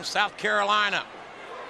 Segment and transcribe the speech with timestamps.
[0.00, 1.04] from South Carolina.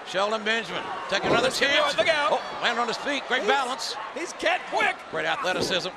[0.07, 1.99] Shelton Benjamin take another oh, chance.
[1.99, 2.31] Look out.
[2.31, 3.27] Oh, land on his feet.
[3.27, 3.97] Great he's, balance.
[4.15, 4.95] He's cat quick.
[5.11, 5.91] Great athleticism.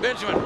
[0.00, 0.40] Benjamin.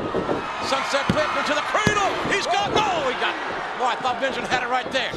[0.66, 2.10] Sunset flip into the cradle.
[2.34, 3.30] He's got Oh, he got
[3.78, 5.14] Boy, I thought Benjamin had it right there.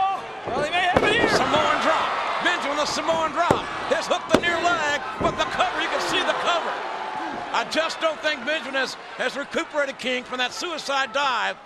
[0.00, 1.28] Oh, well, he may have it here.
[1.28, 2.08] Samoan drop.
[2.40, 3.60] Benjamin the Samoan drop.
[3.92, 6.72] His hook the near leg, but the cover, you can see the cover.
[7.52, 11.60] I just don't think Benjamin has, has recuperated King from that suicide dive.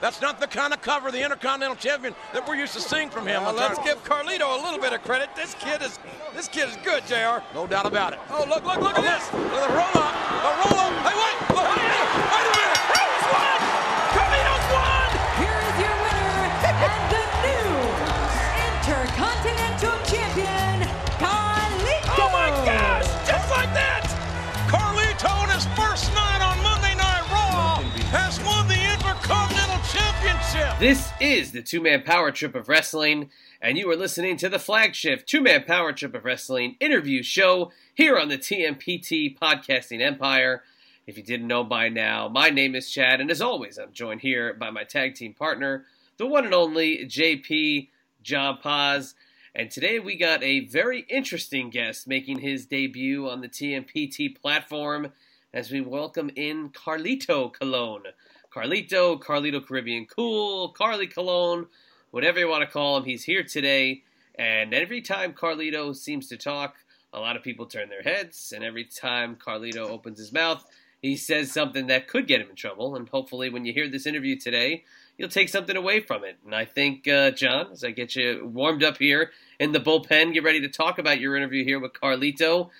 [0.00, 3.26] That's not the kind of cover the Intercontinental Champion that we're used to seeing from
[3.26, 3.42] him.
[3.42, 5.28] Well, let's give Carlito a little bit of credit.
[5.34, 5.98] This kid is
[6.34, 7.42] this kid is good, Jr.
[7.54, 8.20] No doubt about it.
[8.30, 9.32] Oh, look, look, look oh, at this.
[9.32, 10.14] Look at the roll up.
[10.44, 10.92] A roll up.
[11.02, 11.56] Hey, wait.
[11.56, 11.67] Look.
[30.48, 30.78] Championship.
[30.78, 34.58] This is the two man power trip of wrestling, and you are listening to the
[34.58, 40.62] flagship two man power trip of wrestling interview show here on the TMPT podcasting empire.
[41.06, 44.22] If you didn't know by now, my name is Chad, and as always, I'm joined
[44.22, 45.84] here by my tag team partner,
[46.16, 47.88] the one and only JP
[48.22, 49.14] John Paz.
[49.54, 55.12] And today we got a very interesting guest making his debut on the TMPT platform
[55.52, 58.02] as we welcome in Carlito Colon.
[58.58, 61.68] Carlito, Carlito Caribbean Cool, Carly Colon,
[62.10, 64.02] whatever you want to call him, he's here today.
[64.36, 66.74] And every time Carlito seems to talk,
[67.12, 68.52] a lot of people turn their heads.
[68.54, 70.64] And every time Carlito opens his mouth,
[71.00, 72.96] he says something that could get him in trouble.
[72.96, 74.82] And hopefully, when you hear this interview today,
[75.16, 76.38] you'll take something away from it.
[76.44, 79.30] And I think, uh, John, as I get you warmed up here
[79.60, 82.70] in the bullpen, get ready to talk about your interview here with Carlito.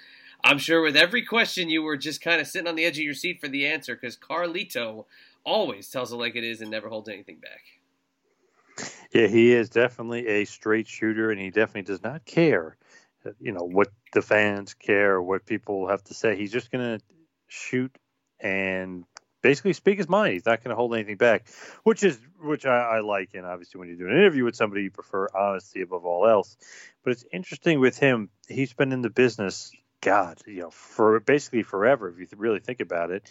[0.43, 3.05] I'm sure with every question you were just kind of sitting on the edge of
[3.05, 5.05] your seat for the answer because Carlito
[5.49, 8.91] always tells it like it is and never holds anything back.
[9.13, 12.77] Yeah, he is definitely a straight shooter, and he definitely does not care,
[13.25, 16.37] uh, you know, what the fans care what people have to say.
[16.37, 17.05] He's just going to
[17.49, 17.97] shoot
[18.39, 19.05] and
[19.43, 20.35] basically speak his mind.
[20.35, 21.49] He's not going to hold anything back,
[21.85, 23.31] which is which I, I, like.
[23.35, 26.57] And obviously, when you do an interview with somebody, you prefer honesty above all else.
[27.03, 28.29] But it's interesting with him.
[28.49, 32.11] He's been in the business, God, you know, for basically forever.
[32.11, 33.31] If you really think about it,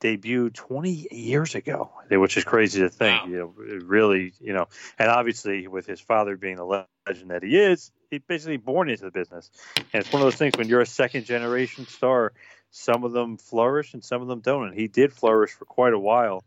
[0.00, 3.22] debuted 20 years ago, which is crazy to think.
[3.22, 3.28] Wow.
[3.28, 3.54] You know,
[3.84, 4.66] really, you know,
[4.98, 9.04] and obviously with his father being the legend that he is, he basically born into
[9.04, 9.50] the business.
[9.92, 12.32] And it's one of those things when you're a second generation star,
[12.70, 14.68] some of them flourish and some of them don't.
[14.68, 16.42] And he did flourish for quite a while.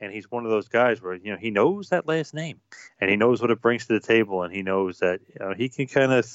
[0.00, 2.60] and he's one of those guys where you know he knows that last name
[3.00, 5.54] and he knows what it brings to the table and he knows that you know,
[5.54, 6.26] he can kind of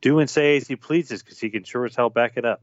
[0.00, 2.62] do and say as he pleases because he can sure as hell back it up.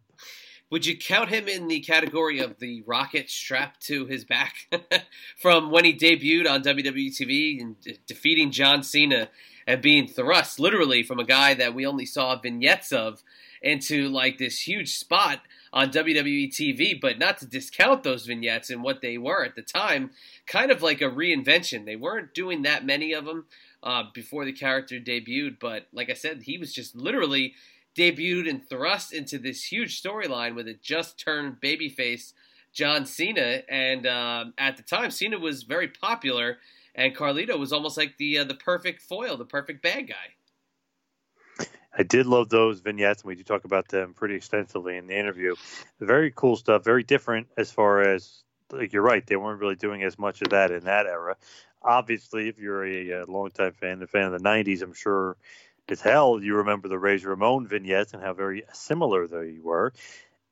[0.72, 4.68] Would you count him in the category of the rocket strapped to his back
[5.38, 9.30] from when he debuted on WWE TV and de- defeating John Cena
[9.66, 13.24] and being thrust literally from a guy that we only saw vignettes of
[13.62, 18.84] into like this huge spot on WWE TV, but not to discount those vignettes and
[18.84, 20.12] what they were at the time,
[20.48, 21.86] kind of like a reinvention.
[21.86, 23.46] They weren't doing that many of them
[23.84, 27.54] uh, before the character debuted, but like I said, he was just literally
[28.00, 32.32] debuted and thrust into this huge storyline with a just turned babyface
[32.72, 36.58] John Cena, and um, at the time, Cena was very popular,
[36.96, 41.66] and Carlito was almost like the uh, the perfect foil, the perfect bad guy.
[41.98, 45.18] I did love those vignettes, and we do talk about them pretty extensively in the
[45.18, 45.56] interview.
[46.00, 50.04] Very cool stuff, very different as far as like you're right, they weren't really doing
[50.04, 51.36] as much of that in that era.
[51.82, 55.38] Obviously, if you're a, a longtime fan, a fan of the '90s, I'm sure
[55.92, 59.94] as hell you remember the Razor Ramon vignettes and how very similar they were.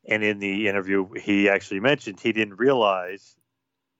[0.08, 3.36] And in the interview, he actually mentioned he didn't realize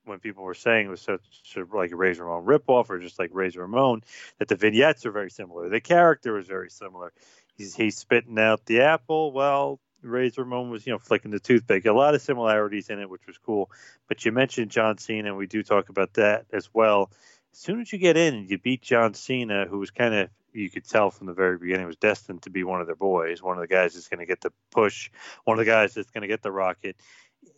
[0.06, 3.00] when people were saying it was such, sort of like a Razor Ramon ripoff or
[3.00, 4.04] just like Razor Ramon,
[4.40, 5.68] that the vignettes are very similar.
[5.70, 7.12] The character is very similar.
[7.56, 9.34] He's, he's spitting out the apple.
[9.34, 11.86] Well, Razor Ramon was, you know, flicking the toothpick.
[11.86, 13.70] A lot of similarities in it, which was cool.
[14.08, 17.12] But you mentioned John Cena, and we do talk about that as well.
[17.58, 20.30] As soon as you get in and you beat John Cena, who was kind of
[20.54, 23.42] you could tell from the very beginning was destined to be one of their boys,
[23.42, 25.10] one of the guys that's going to get the push,
[25.44, 26.96] one of the guys that's going to get the rocket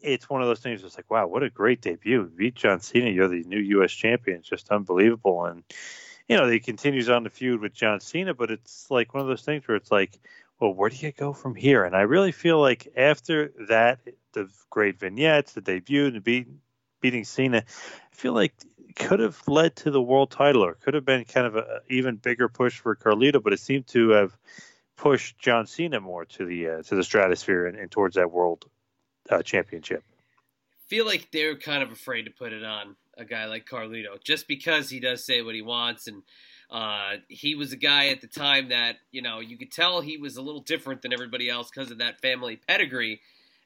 [0.02, 0.84] it's one of those things.
[0.84, 2.32] It's like, wow, what a great debut!
[2.36, 3.10] Beat John Cena.
[3.10, 3.92] You're the new U.S.
[3.92, 4.40] champion.
[4.40, 5.46] It's just unbelievable.
[5.46, 5.64] And
[6.28, 9.28] you know, he continues on the feud with John Cena, but it's like one of
[9.28, 10.20] those things where it's like,
[10.60, 11.86] well, where do you go from here?
[11.86, 14.00] And I really feel like after that,
[14.34, 16.48] the great vignettes, the debut, and beat,
[17.02, 18.54] beating Cena, I feel like
[18.96, 22.16] could have led to the world title or could have been kind of an even
[22.16, 24.38] bigger push for Carlito, but it seemed to have
[24.96, 28.66] pushed John Cena more to the uh, to the stratosphere and, and towards that world
[29.30, 30.04] uh, championship.
[30.88, 34.48] Feel like they're kind of afraid to put it on a guy like Carlito just
[34.48, 36.24] because he does say what he wants and
[36.70, 40.18] uh, he was a guy at the time that you know you could tell he
[40.18, 43.22] was a little different than everybody else because of that family pedigree.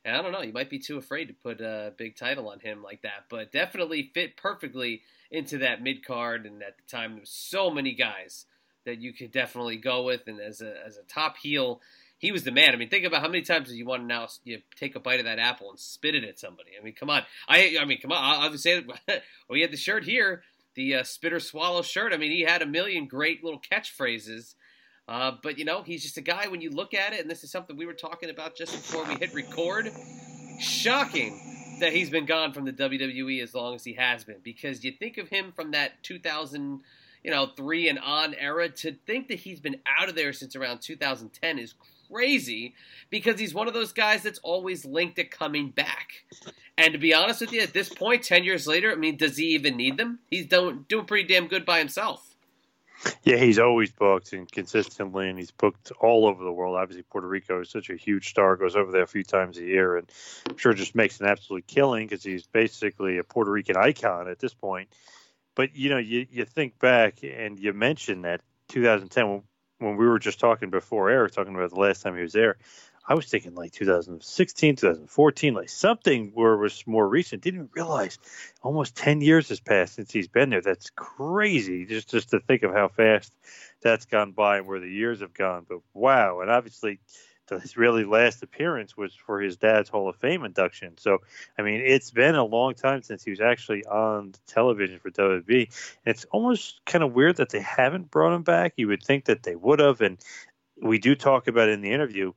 [0.05, 2.59] And I don't know, you might be too afraid to put a big title on
[2.59, 5.01] him like that, but definitely fit perfectly
[5.31, 6.45] into that mid card.
[6.45, 8.45] And at the time, there was so many guys
[8.85, 10.27] that you could definitely go with.
[10.27, 11.81] And as a as a top heel,
[12.17, 12.73] he was the man.
[12.73, 15.19] I mean, think about how many times you want to now you take a bite
[15.19, 16.71] of that apple and spit it at somebody.
[16.79, 17.23] I mean, come on.
[17.47, 18.21] I I mean, come on.
[18.21, 18.83] I'll, I'll say
[19.49, 20.43] we had the shirt here,
[20.75, 22.13] the uh, spitter swallow shirt.
[22.13, 24.55] I mean, he had a million great little catchphrases.
[25.07, 26.47] Uh, but you know, he's just a guy.
[26.47, 29.05] When you look at it, and this is something we were talking about just before
[29.05, 29.91] we hit record.
[30.59, 34.83] Shocking that he's been gone from the WWE as long as he has been, because
[34.83, 36.81] you think of him from that 2000
[37.23, 38.69] you know, three and on era.
[38.69, 41.73] To think that he's been out of there since around 2010 is
[42.11, 42.73] crazy
[43.09, 46.25] because he's one of those guys that's always linked to coming back.
[46.77, 49.37] And to be honest with you, at this point, 10 years later, I mean, does
[49.37, 50.19] he even need them?
[50.29, 52.32] He's doing, doing pretty damn good by himself.
[53.23, 56.75] Yeah, he's always booked and consistently, and he's booked all over the world.
[56.75, 59.63] Obviously, Puerto Rico is such a huge star; goes over there a few times a
[59.63, 60.09] year, and
[60.49, 64.39] I'm sure just makes an absolute killing because he's basically a Puerto Rican icon at
[64.39, 64.89] this point.
[65.55, 69.43] But you know, you you think back and you mentioned that 2010
[69.79, 72.57] when we were just talking before Eric talking about the last time he was there,
[73.05, 77.43] I was thinking like 2016, 2014, like something where it was more recent.
[77.43, 78.17] Didn't realize
[78.61, 80.61] almost 10 years has passed since he's been there.
[80.61, 83.33] That's crazy just just to think of how fast
[83.81, 85.65] that's gone by and where the years have gone.
[85.67, 86.99] But wow, and obviously
[87.61, 90.97] his really last appearance was for his dad's Hall of Fame induction.
[90.97, 91.19] So,
[91.57, 95.67] I mean, it's been a long time since he was actually on television for WWE.
[96.05, 98.73] And it's almost kind of weird that they haven't brought him back.
[98.77, 100.01] You would think that they would have.
[100.01, 100.17] And
[100.81, 102.33] we do talk about it in the interview.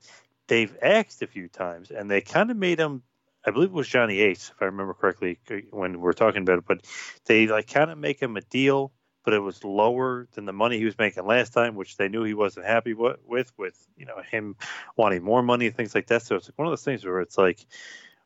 [0.49, 3.03] They've asked a few times, and they kind of made him.
[3.45, 5.39] I believe it was Johnny Ace, if I remember correctly,
[5.71, 6.65] when we're talking about it.
[6.67, 6.85] But
[7.27, 8.93] they like kind of make him a deal
[9.27, 12.23] but it was lower than the money he was making last time, which they knew
[12.23, 13.19] he wasn't happy with,
[13.59, 14.55] with, you know, him
[14.97, 16.23] wanting more money and things like that.
[16.23, 17.67] So it's like one of those things where it's like,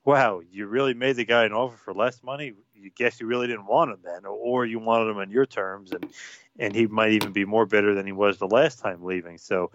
[0.05, 2.53] wow, you really made the guy an offer for less money.
[2.75, 5.93] You guess you really didn't want him then, or you wanted him on your terms,
[5.93, 6.07] and
[6.59, 9.39] and he might even be more bitter than he was the last time leaving.
[9.39, 9.71] So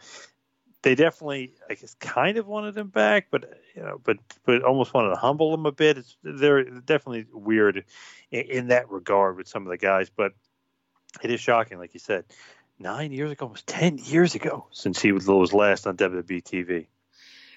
[0.86, 4.94] they definitely, I guess, kind of wanted him back, but you know, but but almost
[4.94, 5.98] wanted to humble him a bit.
[5.98, 7.84] It's, they're definitely weird
[8.30, 10.34] in, in that regard with some of the guys, but
[11.24, 12.26] it is shocking, like you said,
[12.78, 16.86] nine years ago, almost ten years ago, since he was last on WWE TV.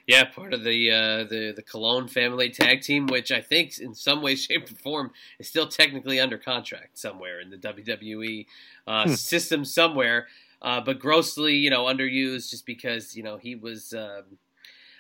[0.06, 3.94] Yeah, part of the uh, the the Colon family tag team, which I think in
[3.94, 8.46] some way, shape, or form is still technically under contract somewhere in the WWE
[8.86, 9.12] uh, hmm.
[9.12, 10.28] system somewhere,
[10.62, 13.92] uh, but grossly you know underused just because you know he was.
[13.92, 14.38] Um,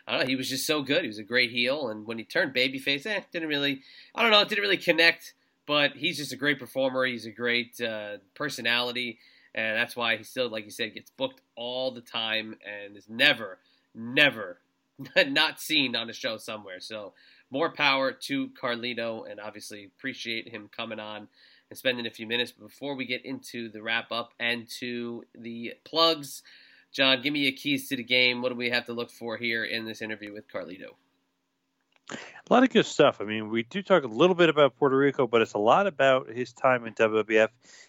[0.06, 0.26] I don't know.
[0.28, 1.02] He was just so good.
[1.02, 3.82] He was a great heel, and when he turned babyface, eh, didn't really.
[4.14, 4.40] I don't know.
[4.40, 5.34] It didn't really connect.
[5.68, 7.04] But he's just a great performer.
[7.04, 9.18] He's a great uh, personality,
[9.54, 13.06] and that's why he still, like you said, gets booked all the time and is
[13.06, 13.58] never,
[13.94, 14.60] never
[15.26, 16.80] not seen on a show somewhere.
[16.80, 17.12] So
[17.50, 21.28] more power to Carlito, and obviously appreciate him coming on
[21.70, 22.52] and spending a few minutes.
[22.52, 26.42] But before we get into the wrap up and to the plugs,
[26.92, 28.42] John, give me your keys to the game.
[28.42, 30.94] What do we have to look for here in this interview with Carlito?
[32.10, 32.16] A
[32.48, 33.20] lot of good stuff.
[33.20, 35.86] I mean, we do talk a little bit about Puerto Rico, but it's a lot
[35.86, 37.48] about his time in WWF.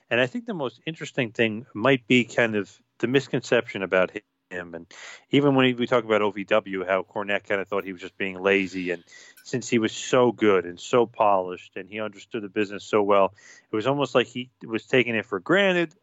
[0.10, 4.12] And I think the most interesting thing might be kind of the misconception about
[4.50, 4.74] him.
[4.76, 4.86] And
[5.32, 8.42] even when we talk about OVW, how Cornette kind of thought he was just being
[8.42, 8.92] lazy.
[8.92, 9.04] And
[9.44, 13.34] since he was so good and so polished and he understood the business so well,
[13.72, 15.94] it was almost like he was taking it for granted,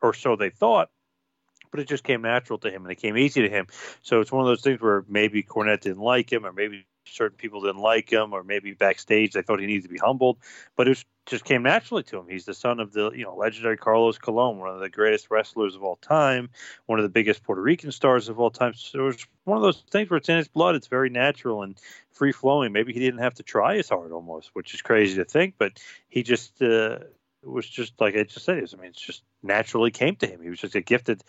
[0.00, 0.90] or so they thought
[1.72, 3.66] but it just came natural to him and it came easy to him.
[4.02, 7.36] So it's one of those things where maybe Cornette didn't like him, or maybe certain
[7.36, 10.38] people didn't like him, or maybe backstage they thought he needed to be humbled.
[10.76, 12.26] But it just came naturally to him.
[12.28, 15.74] He's the son of the you know legendary Carlos Colon, one of the greatest wrestlers
[15.74, 16.50] of all time,
[16.86, 18.74] one of the biggest Puerto Rican stars of all time.
[18.74, 20.74] So it was one of those things where it's in his blood.
[20.74, 21.78] It's very natural and
[22.10, 22.72] free flowing.
[22.72, 25.80] Maybe he didn't have to try as hard almost, which is crazy to think, but
[26.08, 26.60] he just.
[26.62, 26.98] Uh,
[27.44, 28.58] was just like I just said.
[28.58, 30.40] It was, I mean, it just naturally came to him.
[30.42, 31.24] He was just a gifted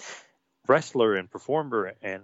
[0.68, 2.24] wrestler and performer and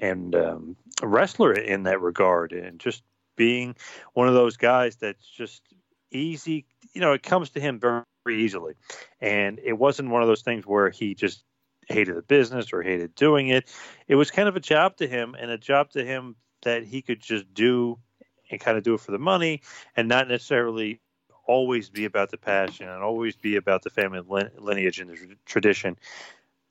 [0.00, 3.02] and um, wrestler in that regard, and just
[3.36, 3.74] being
[4.14, 5.62] one of those guys that's just
[6.10, 6.66] easy.
[6.92, 8.74] You know, it comes to him very, very easily,
[9.20, 11.44] and it wasn't one of those things where he just
[11.88, 13.68] hated the business or hated doing it.
[14.06, 17.02] It was kind of a job to him, and a job to him that he
[17.02, 17.98] could just do
[18.50, 19.62] and kind of do it for the money,
[19.96, 21.00] and not necessarily
[21.46, 24.20] always be about the passion and always be about the family
[24.58, 25.98] lineage and the tradition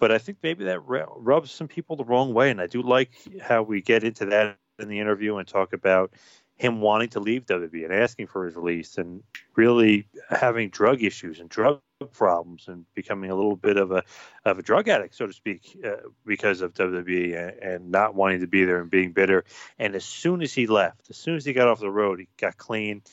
[0.01, 2.49] but I think maybe that rubs some people the wrong way.
[2.49, 6.11] And I do like how we get into that in the interview and talk about
[6.55, 9.21] him wanting to leave WWE and asking for his release and
[9.55, 11.81] really having drug issues and drug
[12.13, 14.03] problems and becoming a little bit of a
[14.43, 18.39] of a drug addict, so to speak, uh, because of WWE and, and, not wanting
[18.39, 19.45] to be there and being bitter.
[19.77, 22.27] And as soon as he left, as soon as he got off the road, he
[22.37, 23.03] got clean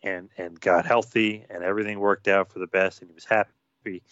[0.00, 4.02] and and got healthy and everything worked out for the best and he was happy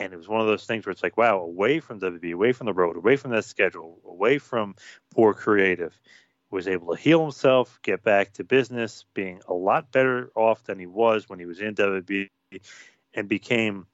[0.00, 2.52] and it was one of those things where it's like, wow, away from WB, away
[2.52, 4.74] from the road, away from that schedule, away from
[5.14, 6.00] poor creative,
[6.50, 10.78] was able to heal himself, get back to business, being a lot better off than
[10.78, 12.28] he was when he was in WB,
[13.14, 13.86] and became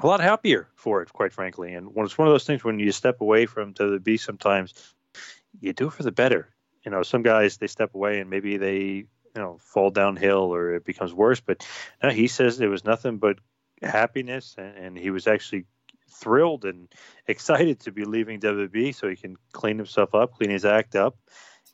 [0.00, 1.74] a lot happier for it, quite frankly.
[1.74, 4.94] And when it's one of those things when you step away from WB, sometimes
[5.60, 6.48] you do it for the better.
[6.84, 9.04] You know, some guys they step away and maybe they
[9.34, 11.40] you know fall downhill or it becomes worse.
[11.40, 11.66] But
[12.02, 13.38] no, he says it was nothing but
[13.82, 15.64] happiness, and, and he was actually
[16.10, 16.88] thrilled and
[17.28, 21.16] excited to be leaving WB so he can clean himself up, clean his act up,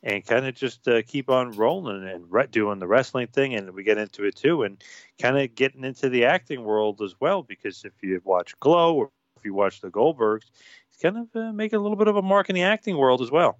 [0.03, 3.55] and kind of just uh, keep on rolling and re- doing the wrestling thing.
[3.55, 4.81] And we get into it too, and
[5.19, 7.43] kind of getting into the acting world as well.
[7.43, 10.45] Because if you watch Glow or if you watch the Goldbergs,
[10.89, 13.21] he's kind of uh, making a little bit of a mark in the acting world
[13.21, 13.59] as well.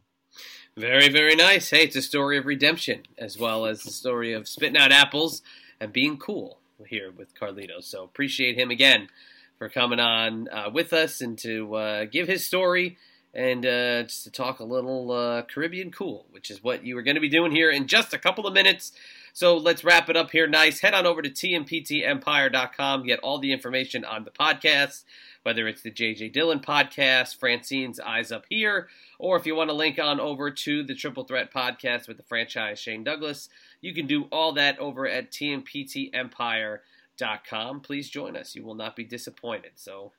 [0.76, 1.72] Very, very nice.
[1.72, 5.42] Hey, it's a story of redemption as well as the story of spitting out apples
[5.80, 7.82] and being cool here with Carlito.
[7.82, 9.10] So appreciate him again
[9.58, 12.98] for coming on uh, with us and to uh, give his story
[13.34, 17.04] and uh, just to talk a little uh, Caribbean cool, which is what you are
[17.04, 18.92] going to be doing here in just a couple of minutes.
[19.34, 20.80] So let's wrap it up here nice.
[20.80, 25.04] Head on over to tmptempire.com, get all the information on the podcast,
[25.44, 28.88] whether it's the JJ Dillon podcast, Francine's Eyes Up Here,
[29.20, 32.24] or if you want to link on over to the Triple Threat podcast with the
[32.24, 33.50] franchise Shane Douglas.
[33.82, 37.80] You can do all that over at tmptempire.com.
[37.82, 38.56] Please join us.
[38.56, 39.72] You will not be disappointed.
[39.76, 40.14] So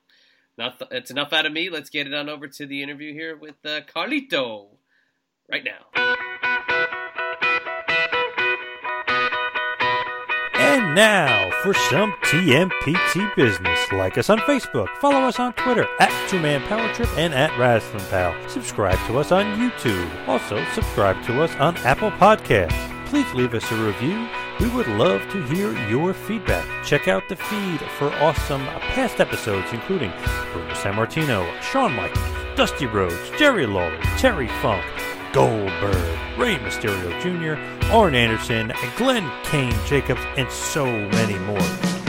[0.57, 1.69] that's enough out of me.
[1.69, 4.67] Let's get it on over to the interview here with uh, Carlito
[5.49, 5.85] right now.
[10.55, 13.91] And now for some TMPT business.
[13.91, 17.57] Like us on Facebook, follow us on Twitter at Two Man Power Trip and at
[17.57, 18.35] Wrestling Pal.
[18.49, 20.27] Subscribe to us on YouTube.
[20.27, 24.27] Also, subscribe to us on Apple Podcasts please leave us a review.
[24.59, 26.85] We would love to hear your feedback.
[26.85, 28.63] Check out the feed for awesome
[28.93, 30.11] past episodes, including
[30.53, 32.23] Bruno Sammartino, Shawn Michaels,
[32.55, 34.85] Dusty Rhodes, Jerry Lawler, Terry Funk,
[35.33, 37.59] Goldberg, Rey Mysterio Jr.,
[37.91, 41.61] Arn Anderson, Glenn Kane Jacobs, and so many more.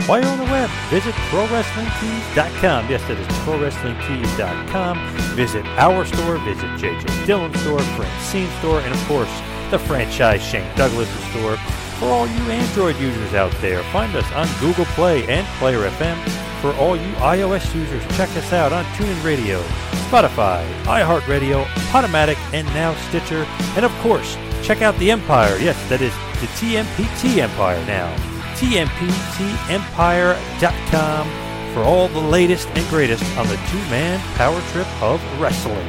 [0.05, 2.89] While you're on the web, visit ProWrestlingTees.com.
[2.89, 4.97] Yes, that is ProWrestlingTees.com.
[5.35, 9.31] Visit our store, visit JJ Dillon's store, Francine's store, and of course,
[9.71, 11.57] the franchise Shane Douglas store.
[11.97, 16.19] For all you Android users out there, find us on Google Play and Player FM.
[16.61, 19.63] For all you iOS users, check us out on TuneIn Radio,
[20.09, 23.45] Spotify, iHeartRadio, Podomatic, and now Stitcher.
[23.75, 25.57] And of course, check out the Empire.
[25.57, 28.13] Yes, that is the TMPT Empire now.
[28.55, 31.27] TMPTEmpire.com
[31.73, 35.87] for all the latest and greatest on the two-man power trip of wrestling.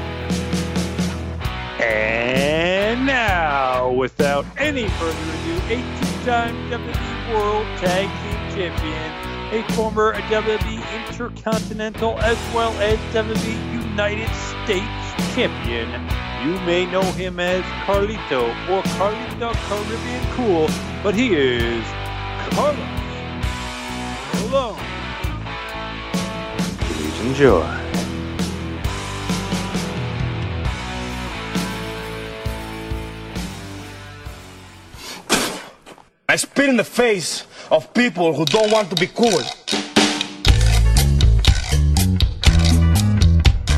[1.81, 2.62] And
[2.97, 9.13] now, without any further ado, a two-time WWE World Tag Team Champion,
[9.53, 14.29] a former WWE Intercontinental as well as WWE United
[14.65, 15.89] States Champion.
[16.45, 20.69] You may know him as Carlito or Carlito Caribbean Cool,
[21.03, 21.85] but he is
[22.51, 22.77] Carlos
[24.33, 24.77] Colon.
[26.81, 27.92] Please enjoy.
[36.33, 39.43] I spit in the face of people who don't want to be cool.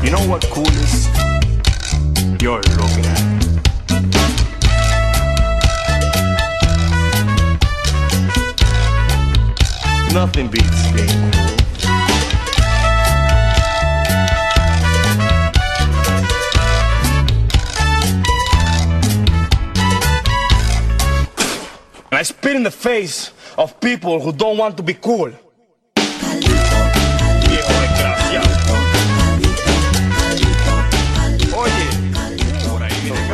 [0.01, 1.09] You know what cool is?
[2.41, 3.23] You're looking at.
[10.13, 11.64] Nothing beats being cool.
[22.25, 25.31] Spit in the face of people who don't want to be cool.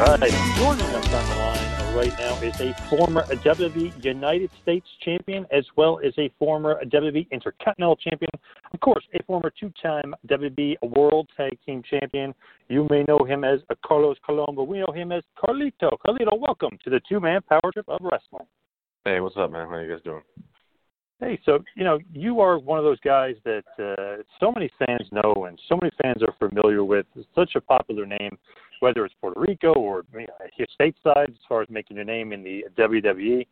[0.01, 5.45] Right, joining us on the line right now is a former WWE United States champion
[5.51, 8.31] as well as a former WWE Intercontinental champion.
[8.73, 12.33] Of course, a former two-time WWE World Tag Team champion.
[12.69, 15.91] You may know him as Carlos Colon, but we know him as Carlito.
[16.05, 18.47] Carlito, welcome to the two-man power trip of wrestling.
[19.03, 19.67] Hey, what's up, man?
[19.67, 20.21] How you guys doing?
[21.19, 25.07] Hey, so you know you are one of those guys that uh, so many fans
[25.11, 27.07] know and so many fans are familiar with.
[27.15, 28.37] It's such a popular name,
[28.79, 32.31] whether it's Puerto Rico or you know, here stateside, as far as making your name
[32.31, 33.47] in the WWE.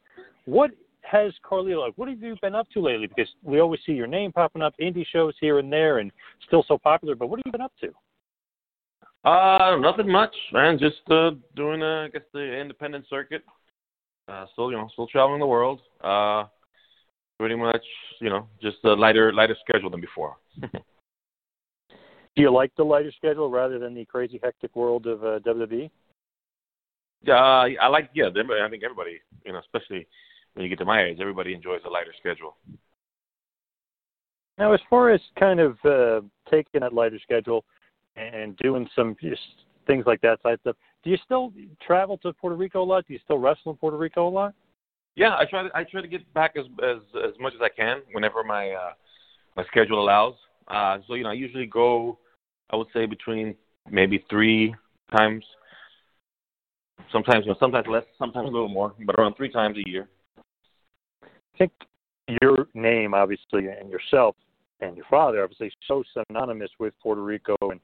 [0.45, 0.71] What
[1.01, 1.93] has Carlito like?
[1.95, 3.07] What have you been up to lately?
[3.07, 6.11] Because we always see your name popping up, indie shows here and there, and
[6.45, 7.15] still so popular.
[7.15, 9.29] But what have you been up to?
[9.29, 10.77] Uh, nothing much, man.
[10.77, 13.43] Just uh, doing, uh, I guess, the independent circuit.
[14.29, 15.81] Uh, still, you know, still traveling the world.
[16.03, 16.45] Uh,
[17.39, 17.83] pretty much,
[18.19, 20.35] you know, just a lighter, lighter schedule than before.
[20.61, 25.89] Do you like the lighter schedule rather than the crazy hectic world of uh, WWE?
[27.23, 28.11] Yeah, uh, I like.
[28.13, 30.07] Yeah, I think everybody, you know, especially
[30.53, 32.55] when you get to my age, everybody enjoys a lighter schedule.
[34.57, 37.65] Now, as far as kind of uh, taking that lighter schedule
[38.15, 39.41] and doing some just
[39.87, 41.53] things like that side stuff, do you still
[41.85, 43.07] travel to Puerto Rico a lot?
[43.07, 44.53] Do you still wrestle in Puerto Rico a lot?
[45.15, 47.69] Yeah, I try to I try to get back as as as much as I
[47.69, 48.91] can whenever my uh
[49.55, 50.35] my schedule allows.
[50.67, 52.17] Uh so you know, I usually go
[52.69, 53.55] I would say between
[53.89, 54.75] maybe 3
[55.15, 55.43] times
[57.11, 60.07] sometimes you know, sometimes less, sometimes a little more, but around 3 times a year.
[61.23, 61.71] I think
[62.41, 64.35] your name, obviously, and yourself
[64.81, 67.79] and your father, obviously, so synonymous with Puerto Rico and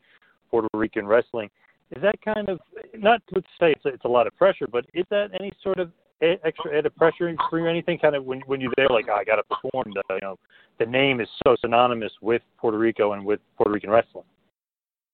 [0.49, 1.49] Puerto Rican wrestling.
[1.91, 2.59] Is that kind of
[2.97, 5.79] not to say it's a, it's a lot of pressure, but is that any sort
[5.79, 7.65] of extra added pressure for you?
[7.65, 9.93] Or anything kind of when when you're there, like oh, I got to perform.
[9.93, 10.37] The, you know,
[10.79, 14.25] the name is so synonymous with Puerto Rico and with Puerto Rican wrestling.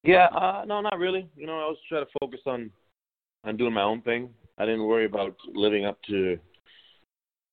[0.03, 1.27] Yeah, uh no, not really.
[1.35, 2.71] You know, I was trying to focus on
[3.43, 4.29] on doing my own thing.
[4.57, 6.37] I didn't worry about living up to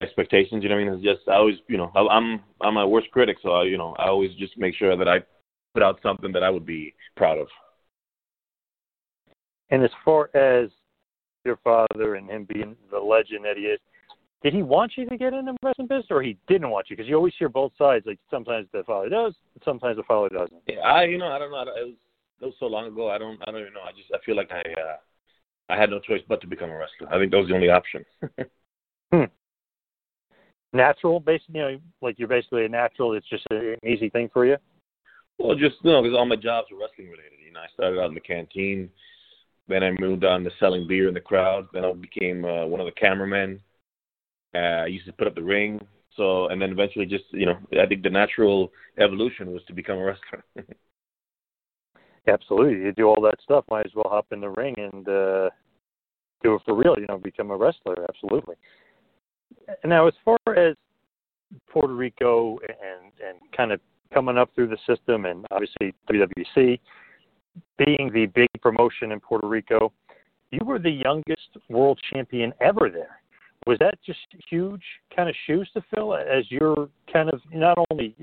[0.03, 0.63] expectations.
[0.63, 0.95] You know what I mean?
[0.95, 3.79] It's just I always, you know, I, I'm I'm my worst critic, so I, you
[3.79, 5.19] know, I always just make sure that I
[5.75, 7.49] put out something that I would be proud of.
[9.71, 10.71] And as far as
[11.45, 13.81] your father and him being the legend that he is,
[14.43, 16.97] did he want you to get into wrestling business, or he didn't want you?
[16.97, 18.07] Because you always hear both sides.
[18.07, 20.63] Like sometimes the father does, sometimes the father doesn't.
[20.69, 21.61] Yeah, I, you know, I don't know.
[21.63, 21.95] It was
[22.41, 23.11] it was so long ago.
[23.11, 23.81] I don't I don't even know.
[23.81, 24.97] I just I feel like I uh
[25.69, 27.13] I had no choice but to become a wrestler.
[27.13, 28.05] I think that was the only option.
[29.11, 29.25] Hmm.
[30.75, 33.15] Natural, basically, you know, like you're basically a natural.
[33.15, 34.59] It's just an easy thing for you.
[35.39, 37.39] Well, just you know, because all my jobs were wrestling related.
[37.43, 38.91] You know, I started out in the canteen,
[39.69, 41.69] then I moved on to selling beer in the crowd.
[41.73, 43.61] Then I became uh, one of the cameramen.
[44.55, 45.81] Uh, I used to put up the ring.
[46.17, 49.99] So, and then eventually, just you know, I think the natural evolution was to become
[49.99, 50.45] a wrestler.
[52.27, 53.65] Absolutely, you do all that stuff.
[53.71, 55.49] Might as well hop in the ring and uh,
[56.43, 56.97] do it for real.
[56.99, 58.05] You know, become a wrestler.
[58.09, 58.57] Absolutely.
[59.85, 60.75] Now, as far as
[61.71, 63.81] Puerto Rico and and kind of
[64.13, 66.81] coming up through the system, and obviously WWC
[67.79, 69.93] being the big promotion in Puerto Rico,
[70.51, 73.21] you were the youngest world champion ever there.
[73.67, 74.83] Was that just huge
[75.15, 78.15] kind of shoes to fill as you're kind of not only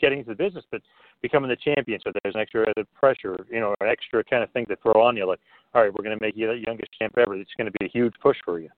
[0.00, 0.82] getting into the business but
[1.22, 1.98] becoming the champion?
[2.04, 5.02] So there's an extra added pressure, you know, an extra kind of thing to throw
[5.02, 5.26] on you.
[5.26, 5.40] Like,
[5.74, 7.34] all right, we're going to make you the youngest champ ever.
[7.34, 8.68] It's going to be a huge push for you.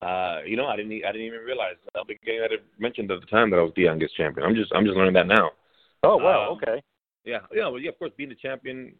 [0.00, 0.92] Uh, you know, I didn't.
[1.04, 1.76] I didn't even realize.
[1.94, 4.46] I don't think I had mentioned at the time that I was the youngest champion.
[4.46, 4.70] I'm just.
[4.74, 5.50] I'm just learning that now.
[6.02, 6.50] Oh wow.
[6.50, 6.82] Um, okay.
[7.24, 7.38] Yeah.
[7.52, 7.68] Yeah.
[7.68, 7.88] Well, yeah.
[7.88, 8.94] Of course, being the champion,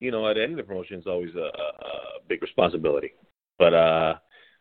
[0.00, 3.12] you know, at any of the promotion is always a, a big responsibility.
[3.58, 4.14] But uh,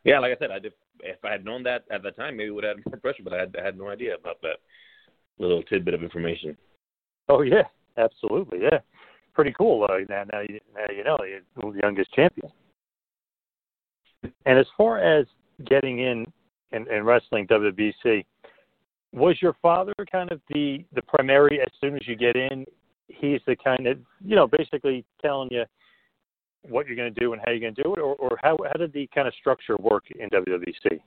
[0.04, 0.74] yeah, like I said, I did.
[1.02, 3.24] If I had known that at the time, maybe it would have had more pressure.
[3.24, 4.58] But I had, I had no idea about that
[5.38, 6.56] little tidbit of information.
[7.28, 7.64] Oh yeah,
[7.98, 8.60] absolutely.
[8.62, 8.80] Yeah,
[9.34, 9.84] pretty cool.
[9.84, 12.50] Uh, now, now you, now you know you're the youngest champion.
[14.46, 15.26] And as far as
[15.66, 16.26] getting in
[16.72, 18.26] and, and wrestling WWC,
[19.12, 22.66] was your father kind of the the primary as soon as you get in?
[23.08, 25.66] He's the kind of you know basically telling you
[26.64, 28.58] what you're going to do and how you're going to do it, or, or how
[28.66, 31.00] how did the kind of structure work in WWC?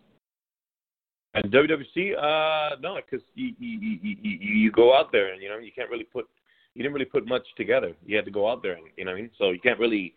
[1.34, 5.58] And WWC, uh, no, because you, you you you go out there and you know
[5.58, 6.26] you can't really put
[6.74, 7.92] you didn't really put much together.
[8.06, 9.30] You had to go out there and you know what I mean.
[9.36, 10.14] So you can't really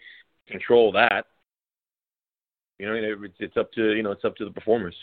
[0.48, 1.26] control that.
[2.78, 4.96] You know, it's, it's up to you know it's up to the performers.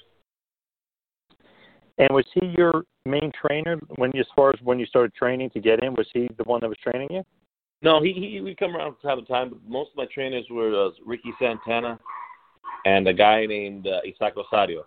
[1.98, 5.50] And was he your main trainer when, you, as far as when you started training
[5.50, 5.94] to get in?
[5.94, 7.24] Was he the one that was training you?
[7.80, 10.44] No, he he would come around from time to time, but most of my trainers
[10.50, 11.98] were uh, Ricky Santana
[12.84, 14.84] and a guy named uh, Isaac Rosario.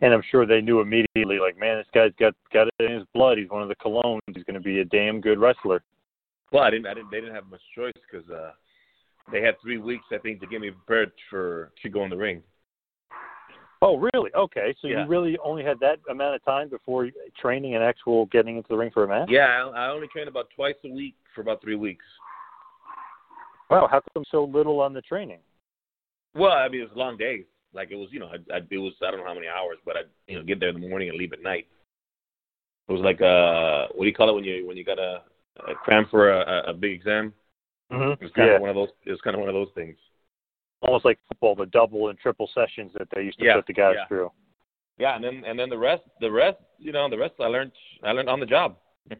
[0.00, 3.04] And I'm sure they knew immediately, like, man, this guy's got got it in his
[3.14, 3.38] blood.
[3.38, 4.22] He's one of the Colons.
[4.32, 5.82] He's going to be a damn good wrestler.
[6.52, 8.52] Well, I didn't, I didn't, they didn't have much choice because uh,
[9.32, 12.16] they had three weeks, I think, to get me prepared for to go in the
[12.16, 12.42] ring.
[13.80, 14.30] Oh, really?
[14.34, 15.02] Okay, so Yeah.
[15.02, 18.76] you really only had that amount of time before training and actual getting into the
[18.76, 19.28] ring for a match?
[19.30, 22.04] Yeah, I, I only trained about twice a week for about three weeks.
[23.70, 25.40] Wow, how come so little on the training?
[26.34, 27.44] Well, I mean, it was long days.
[27.72, 29.78] Like it was, you know, I'd, I'd, it was I don't know how many hours,
[29.84, 31.66] but I'd you know get there in the morning and leave at night.
[32.88, 35.22] It was like uh, what do you call it when you when you got a,
[35.68, 37.34] a cram for a, a big exam?
[37.92, 38.12] Mm-hmm.
[38.12, 38.88] It was kind Yeah, of one of those.
[39.04, 39.96] It was kind of one of those things.
[40.82, 43.72] Almost like football, the double and triple sessions that they used to Yeah, put the
[43.72, 44.06] guys yeah.
[44.06, 44.30] through.
[44.98, 47.72] Yeah, and then and then the rest, the rest, you know, the rest I learned
[48.02, 48.76] I learned on the job.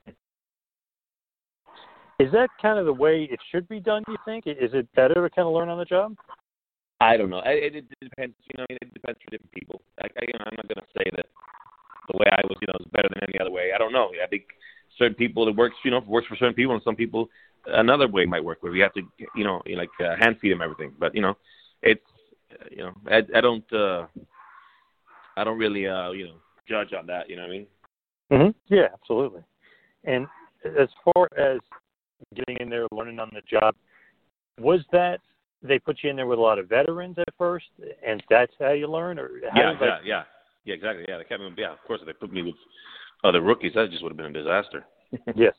[2.19, 4.03] Is that kind of the way it should be done?
[4.07, 4.49] Do you think?
[4.49, 6.17] Is it better to kind of learn on the job?
[7.01, 7.43] I don't know.
[7.47, 8.35] It, it, it depends.
[8.53, 9.81] You know, it depends for different people.
[10.03, 11.27] I, I, you know, I'm not going to say that
[12.11, 13.71] the way I was, you know, is better than any other way.
[13.73, 14.11] I don't know.
[14.21, 14.47] I think
[14.99, 17.29] certain people it works, you know, works for certain people, and some people
[17.73, 19.03] another way might work where we have to,
[19.35, 20.93] you know, like uh, hand feed them everything.
[20.99, 21.35] But you know,
[21.83, 22.05] it's,
[22.71, 24.07] you know, I, I don't, uh,
[25.37, 26.35] I don't really, uh, you know,
[26.69, 27.29] judge on that.
[27.29, 27.67] You know what I mean?
[28.33, 28.75] Mm-hmm.
[28.75, 29.43] Yeah, absolutely.
[30.05, 30.27] And
[30.65, 31.59] as far as
[32.35, 33.75] getting in there, learning on the job,
[34.61, 35.21] was that
[35.63, 37.67] they put you in there with a lot of veterans at first,
[38.07, 40.23] and that's how you learn, or how Yeah, yeah, yeah,
[40.65, 41.05] yeah, exactly.
[41.09, 41.51] Yeah, they kept me.
[41.57, 42.55] Yeah, of course, if they put me with
[43.25, 44.85] other rookies, that just would have been a disaster.
[45.35, 45.55] yes.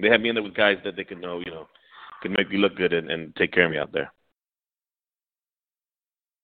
[0.00, 1.66] They had me in there with guys that they could know, you know,
[2.22, 4.12] could make me look good and, and take care of me out there.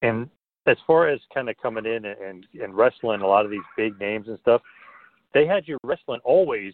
[0.02, 0.28] And
[0.66, 3.98] as far as kind of coming in and, and wrestling a lot of these big
[4.00, 4.62] names and stuff,
[5.32, 6.72] they had you wrestling always.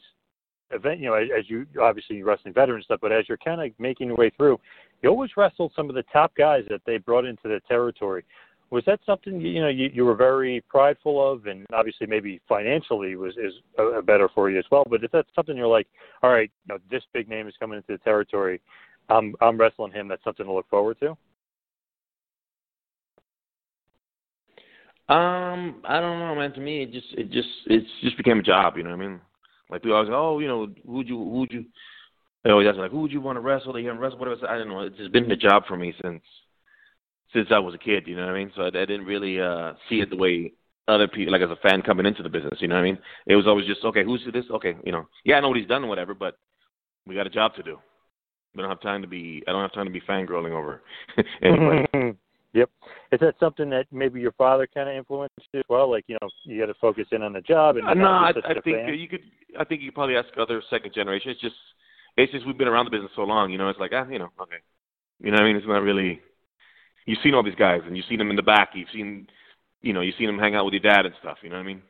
[0.72, 3.72] Event, you know, as, you obviously you're wrestling veteran stuff, but as you're kind of
[3.80, 4.56] making your way through,
[5.02, 8.24] you always wrestled some of the top guys that they brought into the territory.
[8.70, 13.16] Was that something you know you, you were very prideful of, and obviously maybe financially
[13.16, 14.84] was is uh, better for you as well?
[14.88, 15.88] But is that something you're like,
[16.22, 18.60] all right, you know, this big name is coming into the territory,
[19.08, 20.08] I'm I'm wrestling him.
[20.08, 21.10] That's something to look forward to.
[25.12, 26.52] Um, I don't know, man.
[26.52, 28.76] To me, it just it just it's just became a job.
[28.76, 29.20] You know what I mean?
[29.68, 31.64] Like people always, oh, you know, who'd you who'd you?
[32.44, 33.72] They always ask like, who would you want to wrestle?
[33.72, 34.20] They haven't wrestled.
[34.20, 34.48] Whatever.
[34.48, 34.80] I don't know.
[34.82, 36.22] It's just been a job for me since
[37.32, 38.04] since I was a kid.
[38.06, 38.52] You know what I mean?
[38.56, 40.52] So I, I didn't really uh see it the way
[40.88, 42.58] other people, like as a fan coming into the business.
[42.60, 42.98] You know what I mean?
[43.26, 44.04] It was always just okay.
[44.04, 44.44] Who's this?
[44.50, 46.36] Okay, you know, yeah, I know what he's done, and whatever, but
[47.06, 47.78] we got a job to do.
[48.54, 49.42] We don't have time to be.
[49.46, 50.82] I don't have time to be fangirling over
[51.42, 52.16] anybody.
[52.52, 52.70] Yep.
[53.12, 55.88] Is that something that maybe your father kind of influenced you as well?
[55.90, 58.30] Like, you know, you got to focus in on the job and Uh, no, I,
[58.30, 58.98] I think fan?
[58.98, 59.20] you could.
[59.58, 61.30] I think you could probably ask other second generation.
[61.30, 61.54] It's just,
[62.16, 63.52] it's just we've been around the business so long.
[63.52, 64.56] You know, it's like ah, you know, okay,
[65.20, 65.56] you know what I mean.
[65.56, 66.20] It's not really.
[67.10, 68.70] You've seen all these guys, and you've seen them in the back.
[68.72, 69.26] You've seen,
[69.82, 71.38] you know, you've seen them hang out with your dad and stuff.
[71.42, 71.82] You know what I mean?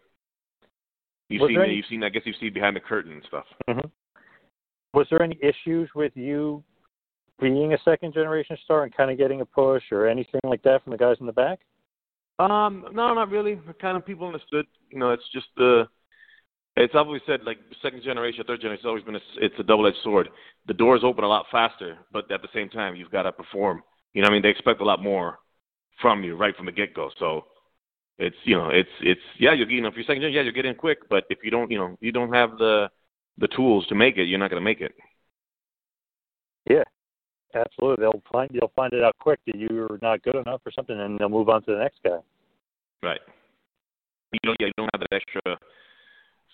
[1.29, 2.03] You've Was seen, any- you've seen.
[2.03, 3.45] I guess you've seen behind the curtain and stuff.
[3.69, 3.81] hmm
[4.95, 6.65] Was there any issues with you
[7.39, 10.83] being a second generation star and kind of getting a push or anything like that
[10.83, 11.59] from the guys in the back?
[12.39, 13.57] Um, no, not really.
[13.67, 14.65] The kind of people understood.
[14.89, 15.87] You know, it's just the.
[16.77, 18.81] it's always said like second generation, third generation.
[18.81, 20.31] It's always been a, it's a double-edged sword.
[20.67, 23.83] The doors open a lot faster, but at the same time, you've got to perform.
[24.13, 25.39] You know, what I mean, they expect a lot more
[26.01, 27.11] from you right from the get-go.
[27.19, 27.47] So
[28.19, 30.53] it's you know, it's it's yeah, you're you know, if you're second gen, yeah, you
[30.53, 31.09] get in quick.
[31.09, 32.89] But if you don't, you know, you don't have the
[33.39, 34.93] the tools to make it, you're not going to make it.
[36.69, 36.85] Yeah,
[37.55, 38.03] absolutely.
[38.03, 41.19] They'll find you'll find it out quick that you're not good enough or something, and
[41.19, 42.19] they'll move on to the next guy.
[43.03, 43.21] Right.
[44.33, 45.59] You don't yeah, you don't have that extra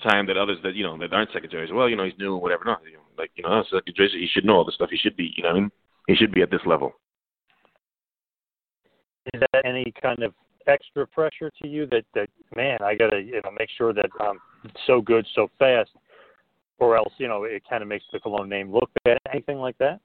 [0.02, 1.72] time that others that you know that aren't secretaries.
[1.72, 2.64] Well, you know, he's new or whatever.
[2.64, 4.90] No, you know, like you know, secretary, he should know all the stuff.
[4.90, 5.70] He should be, you know, what I mean,
[6.06, 6.92] he should be at this level.
[9.34, 10.34] Is that any kind of
[10.66, 14.40] extra pressure to you that that man, I gotta you know make sure that I'm
[14.86, 15.90] so good so fast,
[16.78, 19.18] or else you know it kind of makes the Colon name look bad.
[19.32, 20.00] Anything like that?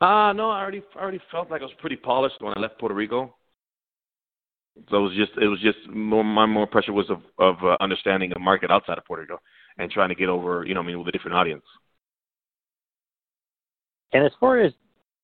[0.00, 2.78] Uh no, I already I already felt like I was pretty polished when I left
[2.78, 3.34] Puerto Rico.
[4.90, 7.76] So it was just it was just more my more pressure was of of uh,
[7.80, 9.40] understanding the market outside of Puerto Rico
[9.78, 11.64] and trying to get over you know I mean with a different audience.
[14.12, 14.72] And as far as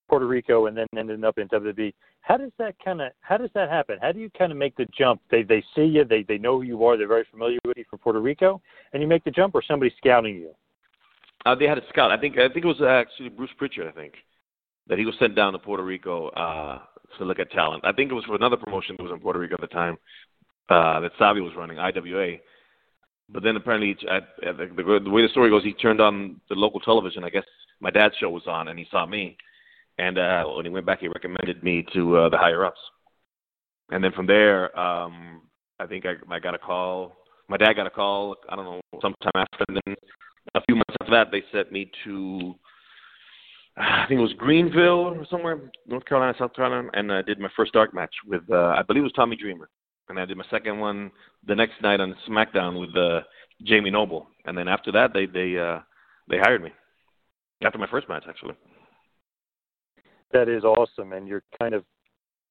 [0.09, 3.49] Puerto Rico and then ending up in WWE, how does that kind of how does
[3.53, 3.97] that happen?
[4.01, 5.21] How do you kind of make the jump?
[5.31, 7.85] They they see you, they they know who you are, they're very familiar with you
[7.89, 8.61] from Puerto Rico,
[8.93, 10.51] and you make the jump, or somebody scouting you?
[11.45, 12.11] Uh, they had a scout.
[12.11, 13.87] I think I think it was actually Bruce Pritchard.
[13.87, 14.13] I think
[14.87, 16.79] that he was sent down to Puerto Rico uh,
[17.17, 17.83] to look at talent.
[17.85, 19.97] I think it was for another promotion that was in Puerto Rico at the time
[20.69, 22.37] uh, that Savio was running, IWA.
[23.29, 26.79] But then apparently, I, the, the way the story goes, he turned on the local
[26.79, 27.23] television.
[27.23, 27.45] I guess
[27.79, 29.37] my dad's show was on, and he saw me.
[29.97, 32.79] And uh, when he went back, he recommended me to uh, the higher ups.
[33.91, 35.41] And then from there, um,
[35.79, 37.15] I think I, I got a call.
[37.47, 38.35] My dad got a call.
[38.49, 39.65] I don't know sometime after.
[39.67, 39.95] And then
[40.55, 42.55] a few months after that, they sent me to
[43.75, 47.49] I think it was Greenville or somewhere, North Carolina, South Carolina, and I did my
[47.55, 49.69] first dark match with uh, I believe it was Tommy Dreamer,
[50.09, 51.11] and I did my second one
[51.47, 53.21] the next night on SmackDown with uh,
[53.63, 55.79] Jamie Noble, and then after that they they uh,
[56.29, 56.71] they hired me
[57.63, 58.55] after my first match actually.
[60.33, 61.85] That is awesome, and you're kind of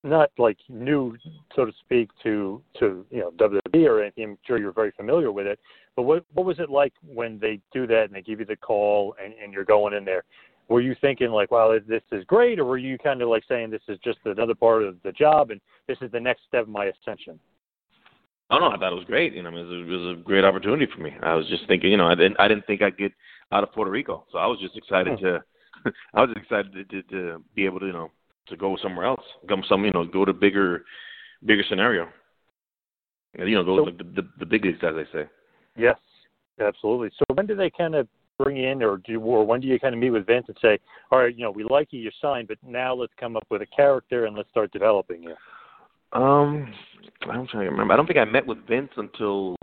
[0.05, 1.17] not like new,
[1.55, 4.25] so to speak, to to you know WWE or anything.
[4.25, 5.59] I'm sure you're very familiar with it.
[5.97, 8.57] But what what was it like when they do that and they give you the
[8.57, 10.25] call and, and you're going in there?
[10.69, 13.71] were you thinking like, wow, this is great, or were you kind of like saying
[13.71, 16.69] this is just another part of the job and this is the next step of
[16.69, 17.39] my ascension?
[18.51, 19.35] Oh no, I thought it was great.
[19.35, 21.13] You know, it was, a, it was a great opportunity for me.
[21.23, 23.13] I was just thinking, you know, I didn't I didn't think I'd get
[23.51, 25.25] out of Puerto Rico, so I was just excited hmm.
[25.25, 25.45] to.
[26.15, 28.11] I was excited to, to, to be able to, you know,
[28.49, 30.85] to go somewhere else, go some, you know, go to bigger,
[31.45, 32.09] bigger scenario.
[33.39, 35.27] And, you know, go so, the, the the big leagues, as they say.
[35.77, 35.97] Yes,
[36.61, 37.11] absolutely.
[37.19, 38.07] So when do they kind of
[38.39, 40.79] bring in, or do or when do you kind of meet with Vince and say,
[41.11, 43.63] all right, you know, we like you, you're signed, but now let's come up with
[43.63, 45.35] a character and let's start developing you?
[46.13, 46.73] Um,
[47.23, 47.95] I'm trying to remember.
[47.95, 49.57] I don't think I met with Vince until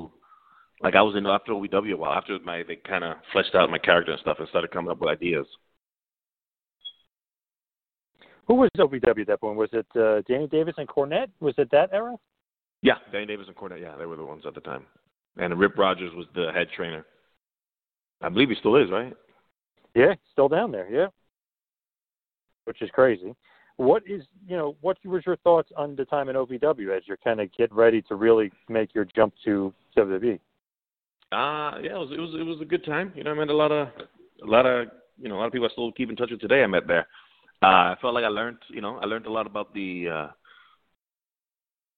[0.82, 2.14] like I was in after OVW a while.
[2.14, 5.00] After my they kind of fleshed out my character and stuff and started coming up
[5.00, 5.46] with ideas.
[8.50, 9.58] Who was OVW at that point?
[9.58, 11.30] Was it uh, Danny Davis and Cornette?
[11.40, 12.18] Was it that era?
[12.82, 13.80] Yeah, Danny Davis and Cornette.
[13.80, 14.86] Yeah, they were the ones at the time.
[15.38, 17.06] And Rip Rogers was the head trainer.
[18.22, 19.14] I believe he still is, right?
[19.96, 20.90] Yeah, still down there.
[20.90, 21.08] Yeah,
[22.66, 23.36] which is crazy.
[23.78, 27.18] What is you know what was your thoughts on the time in OVW as you're
[27.18, 30.40] kind of getting ready to really make your jump to WWE?
[31.32, 33.14] Uh yeah, it was it was it was a good time.
[33.16, 33.88] You know, I met a lot of
[34.44, 36.42] a lot of you know a lot of people I still keep in touch with
[36.42, 36.64] today.
[36.64, 37.08] I met there.
[37.62, 40.28] Uh, I felt like I learned you know I learned a lot about the uh,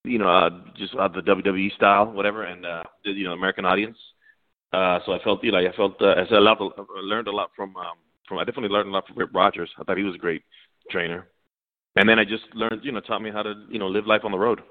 [0.03, 3.65] you know uh, just uh, the WWE style, whatever, and uh, the, you know American
[3.65, 3.97] audience.
[4.73, 6.59] Uh, so I felt, you know, I felt uh, I said lot,
[7.03, 7.97] learned a lot from um,
[8.27, 8.37] from.
[8.37, 9.69] I definitely learned a lot from Rip Rogers.
[9.77, 10.43] I thought he was a great
[10.89, 11.27] trainer,
[11.97, 14.21] and then I just learned, you know, taught me how to, you know, live life
[14.23, 14.61] on the road.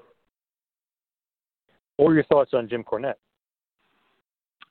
[1.97, 3.19] What were your thoughts on Jim Cornette?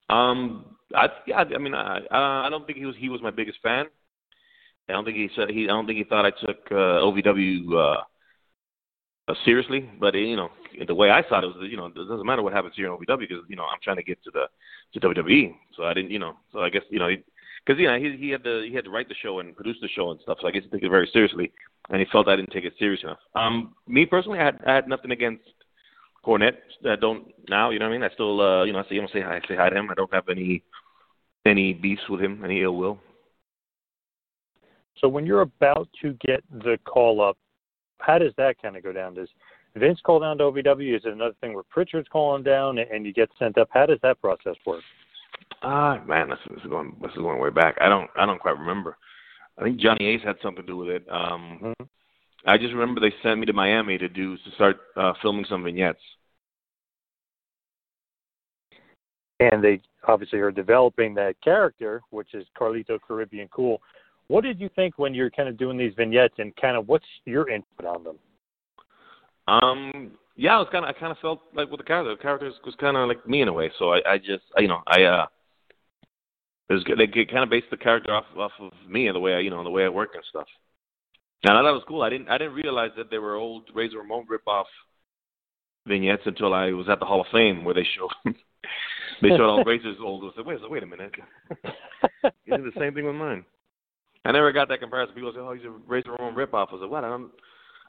[0.09, 3.59] Um, I yeah, I mean, I I don't think he was he was my biggest
[3.63, 3.87] fan.
[4.91, 5.65] I don't think he said he.
[5.65, 8.01] I don't think he thought I took uh, OVW uh,
[9.29, 9.89] uh, seriously.
[9.99, 10.51] But you know,
[10.87, 12.93] the way I saw it was, you know, it doesn't matter what happens here in
[12.93, 14.47] OVW because you know I'm trying to get to the
[14.95, 15.55] to WWE.
[15.77, 17.09] So I didn't, you know, so I guess you know,
[17.65, 19.77] because you know he he had to he had to write the show and produce
[19.81, 20.39] the show and stuff.
[20.41, 21.53] So I guess he took it very seriously,
[21.89, 23.19] and he felt I didn't take it serious enough.
[23.35, 25.45] Um, me personally, I had I had nothing against
[26.25, 26.59] Cornette.
[26.89, 27.71] I don't now.
[27.71, 28.03] You know what I mean?
[28.11, 29.91] I still, uh, you know, I see him, say hi, say hi to him.
[29.91, 30.63] I don't have any
[31.47, 32.99] any beefs with him, any ill will.
[35.01, 37.37] So when you're about to get the call up,
[37.99, 39.15] how does that kind of go down?
[39.15, 39.29] Does
[39.77, 40.97] Vince call down to OVW?
[40.97, 43.69] Is it another thing where Pritchard's calling down and you get sent up?
[43.73, 44.83] How does that process work?
[45.63, 47.77] Ah, uh, man, this, this is going this is going way back.
[47.81, 48.97] I don't I don't quite remember.
[49.59, 51.07] I think Johnny Ace had something to do with it.
[51.11, 51.85] Um, mm-hmm.
[52.47, 55.65] I just remember they sent me to Miami to do to start uh, filming some
[55.65, 56.01] vignettes.
[59.41, 63.81] And they obviously are developing that character, which is Carlito Caribbean Cool.
[64.31, 67.05] What did you think when you're kind of doing these vignettes, and kind of what's
[67.25, 68.17] your input on them?
[69.49, 72.23] Um, yeah, I was kind of I kind of felt like with the character, the
[72.23, 73.73] character was kind of like me in a way.
[73.77, 75.27] So I, I just, I, you know, I, uh,
[76.69, 79.35] it was they kind of based the character off off of me and the way
[79.35, 80.47] I, you know, the way I work and stuff.
[81.43, 82.03] And I thought it was cool.
[82.03, 84.67] I didn't I didn't realize that they were old Razor Ramon ripoff
[85.89, 88.11] vignettes until I was at the Hall of Fame where they showed
[89.23, 90.23] they showed all Razor's old.
[90.23, 91.17] I said, wait, wait a minute,
[92.45, 93.45] you did the same thing with mine.
[94.25, 95.15] I never got that comparison.
[95.15, 96.69] People say, oh, he's a Razor Ramon ripoff.
[96.71, 97.05] I was like, what?
[97.05, 97.31] I'm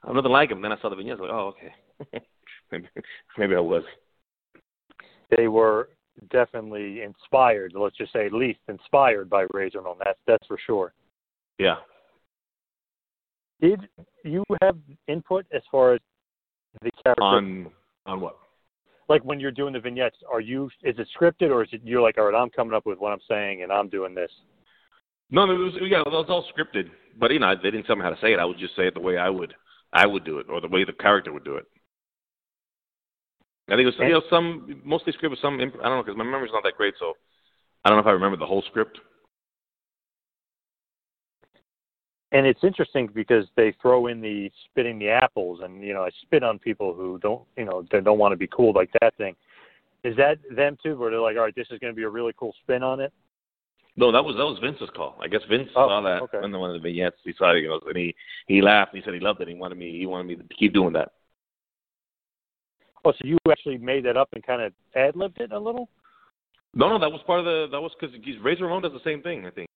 [0.04, 0.62] I'm nothing like him.
[0.62, 1.20] Then I saw the vignettes.
[1.20, 2.26] I was like, oh, okay,
[2.72, 2.88] maybe
[3.38, 3.84] maybe I was.
[5.36, 5.89] They were
[6.32, 7.74] definitely inspired.
[7.76, 9.98] Let's just say at least inspired by Razor Ramon.
[10.04, 10.94] That's that's for sure.
[11.60, 11.76] Yeah.
[13.62, 13.82] Did
[14.24, 16.00] you have input as far as
[16.82, 17.72] the character on
[18.06, 18.38] on what?
[19.10, 22.02] Like when you're doing the vignettes, are you is it scripted or is it you're
[22.02, 24.32] like, all right, I'm coming up with what I'm saying and I'm doing this?
[25.32, 26.89] No, no, it was yeah, it was all scripted.
[27.20, 28.39] But you know, they didn't tell me how to say it.
[28.39, 29.54] I would just say it the way I would
[29.94, 31.65] I would do it, or the way the character would do it.
[33.70, 36.24] I think it was you know some mostly script some I don't know because my
[36.24, 37.13] memory's not that great, so
[37.84, 39.00] I don't know if I remember the whole script.
[42.32, 46.10] and it's interesting because they throw in the spitting the apples and you know I
[46.22, 49.15] spit on people who don't you know they don't want to be cool like that
[49.17, 49.36] thing.
[50.04, 52.10] Is that them too, where they're like, all right, this is going to be a
[52.10, 53.13] really cool spin on it?
[53.97, 55.17] No, that was that was Vince's call.
[55.21, 56.43] I guess Vince Oh, saw that okay.
[56.45, 57.17] in one of the vignettes.
[57.23, 58.15] He saw it, and he
[58.47, 58.93] he laughed.
[58.93, 59.47] And he said he loved it.
[59.47, 61.12] He wanted me he wanted me to keep doing that.
[63.04, 65.89] Oh, so you actually made that up and kind of ad libbed it a little?
[66.73, 69.21] No, no, that was part of the that was because Razor Ramon does the same
[69.21, 69.45] thing.
[69.45, 69.67] I think.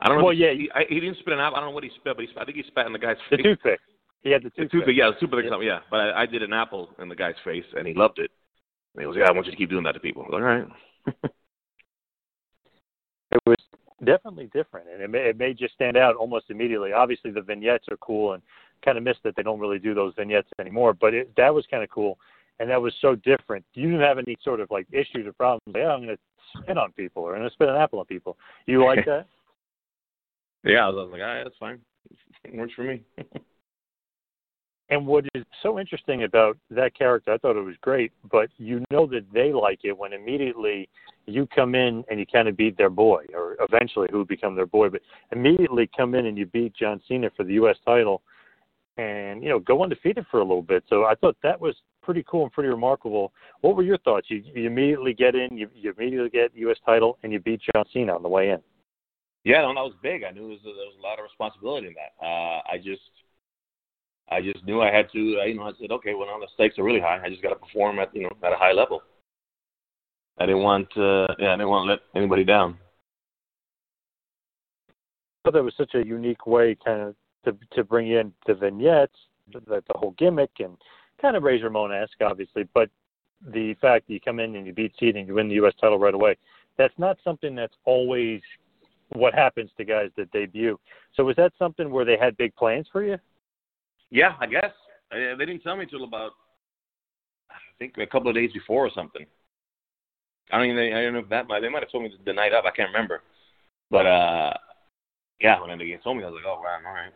[0.00, 0.24] I don't know.
[0.24, 1.56] Well, he, yeah, he, I, he didn't spit an apple.
[1.56, 3.16] I don't know what he spit, but he, I think he spat in the guy's
[3.30, 3.38] face.
[3.38, 3.80] The toothpick.
[4.22, 4.70] He had the The toothpick.
[4.72, 5.78] toothpick, yeah, the toothpick, something, yeah.
[5.90, 8.30] But I, I did an apple in the guy's face, and he loved it.
[8.94, 10.32] And he goes, "Yeah, I want you to keep doing that to people." I was
[10.34, 11.32] like, all right.
[13.32, 13.56] It was
[14.04, 16.92] definitely different, and it may, it may just stand out almost immediately.
[16.92, 18.42] Obviously, the vignettes are cool, and
[18.84, 20.92] kind of missed that they don't really do those vignettes anymore.
[20.92, 22.18] But it, that was kind of cool,
[22.60, 23.64] and that was so different.
[23.74, 25.62] You didn't have any sort of like issues or problems.
[25.66, 28.00] Like, yeah, I'm going to spit on people, or I'm going to spit an apple
[28.00, 28.36] on people.
[28.66, 29.26] You like that?
[30.64, 31.80] Yeah, I was, I was like, all right, that's fine.
[32.44, 33.02] It works for me.
[34.92, 38.84] And what is so interesting about that character, I thought it was great, but you
[38.90, 40.86] know that they like it when immediately
[41.24, 44.66] you come in and you kind of beat their boy, or eventually who become their
[44.66, 45.00] boy, but
[45.30, 47.76] immediately come in and you beat John Cena for the U.S.
[47.86, 48.20] title
[48.98, 50.84] and, you know, go undefeated for a little bit.
[50.90, 53.32] So I thought that was pretty cool and pretty remarkable.
[53.62, 54.26] What were your thoughts?
[54.28, 56.76] You, you immediately get in, you, you immediately get U.S.
[56.84, 58.58] title, and you beat John Cena on the way in.
[59.44, 60.22] Yeah, no, that was big.
[60.22, 62.12] I knew there was, there was a lot of responsibility in that.
[62.22, 63.00] Uh, I just,
[64.30, 65.18] I just knew I had to.
[65.18, 67.20] You know, I said, okay, well, now the stakes are really high.
[67.22, 69.02] I just got to perform at, you know, at a high level.
[70.38, 72.78] I didn't want, uh, yeah, I didn't want to let anybody down.
[75.44, 79.16] But that was such a unique way, kind of, to to bring in the vignettes,
[79.52, 80.76] the, the whole gimmick, and
[81.20, 82.68] kind of Razor Ramon esque, obviously.
[82.72, 82.88] But
[83.52, 85.74] the fact that you come in and you beat Cena and you win the U.S.
[85.80, 86.36] title right away,
[86.78, 88.40] that's not something that's always
[89.14, 90.78] what happens to guys that debut.
[91.14, 93.18] So was that something where they had big plans for you?
[94.12, 94.70] Yeah, I guess.
[95.10, 96.32] Uh, they didn't tell me till about,
[97.50, 99.24] I think, a couple of days before or something.
[100.52, 100.92] I don't even.
[100.92, 101.48] I don't know if that.
[101.48, 102.64] might They might have told me the night up.
[102.66, 103.22] I can't remember.
[103.90, 104.52] But uh,
[105.40, 107.12] yeah, when they told me, I was like, oh wow, all right.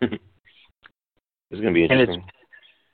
[0.00, 2.24] this is gonna be And interesting.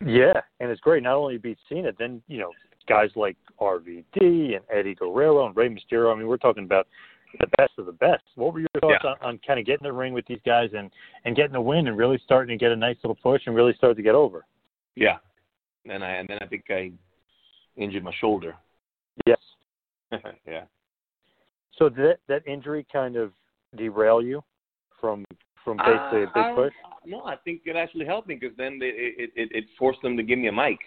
[0.07, 1.03] Yeah, and it's great.
[1.03, 2.53] Not only you beat Cena, then you know
[2.89, 6.15] guys like RVD and Eddie Guerrero and Rey Mysterio.
[6.15, 6.87] I mean, we're talking about
[7.41, 8.23] the best of the best.
[8.35, 9.11] What were your thoughts Yeah.
[9.11, 10.91] on, on kind of getting the ring with these guys and
[11.25, 13.75] and getting the win and really starting to get a nice little push and really
[13.75, 14.47] start to get over?
[14.97, 15.19] Yeah.
[15.89, 16.91] And I and then I think I
[17.77, 18.57] injured my shoulder.
[19.27, 19.39] Yes.
[20.47, 20.65] yeah.
[21.79, 23.33] So did that that injury kind of
[23.77, 24.43] derail you
[25.01, 25.25] from
[25.65, 26.73] from basically a Uh, big I- push?
[27.05, 30.17] No, I think it actually helped me because then they, it, it it forced them
[30.17, 30.79] to give me a mic,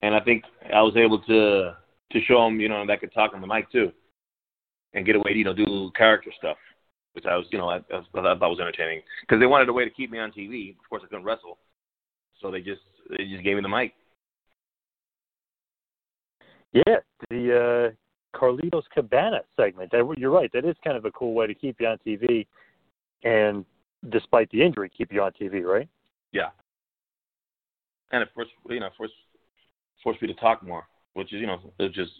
[0.00, 1.76] and I think I was able to
[2.12, 3.92] to show them, you know, that I could talk on the mic too,
[4.94, 6.56] and get away, you know, do character stuff,
[7.12, 9.72] which I was, you know, I, I, I thought was entertaining because they wanted a
[9.72, 10.70] way to keep me on TV.
[10.70, 11.58] Of course, I couldn't wrestle,
[12.40, 13.92] so they just they just gave me the mic.
[16.72, 16.96] Yeah,
[17.30, 19.90] the uh, Carlito's Cabana segment.
[19.92, 20.50] That, you're right.
[20.52, 22.46] That is kind of a cool way to keep you on TV,
[23.24, 23.64] and
[24.10, 25.88] despite the injury, keep you on TV, right?
[26.32, 26.50] Yeah.
[28.12, 29.14] And it forced, you know, forced
[30.02, 32.12] forced me to talk more, which is, you know, it's just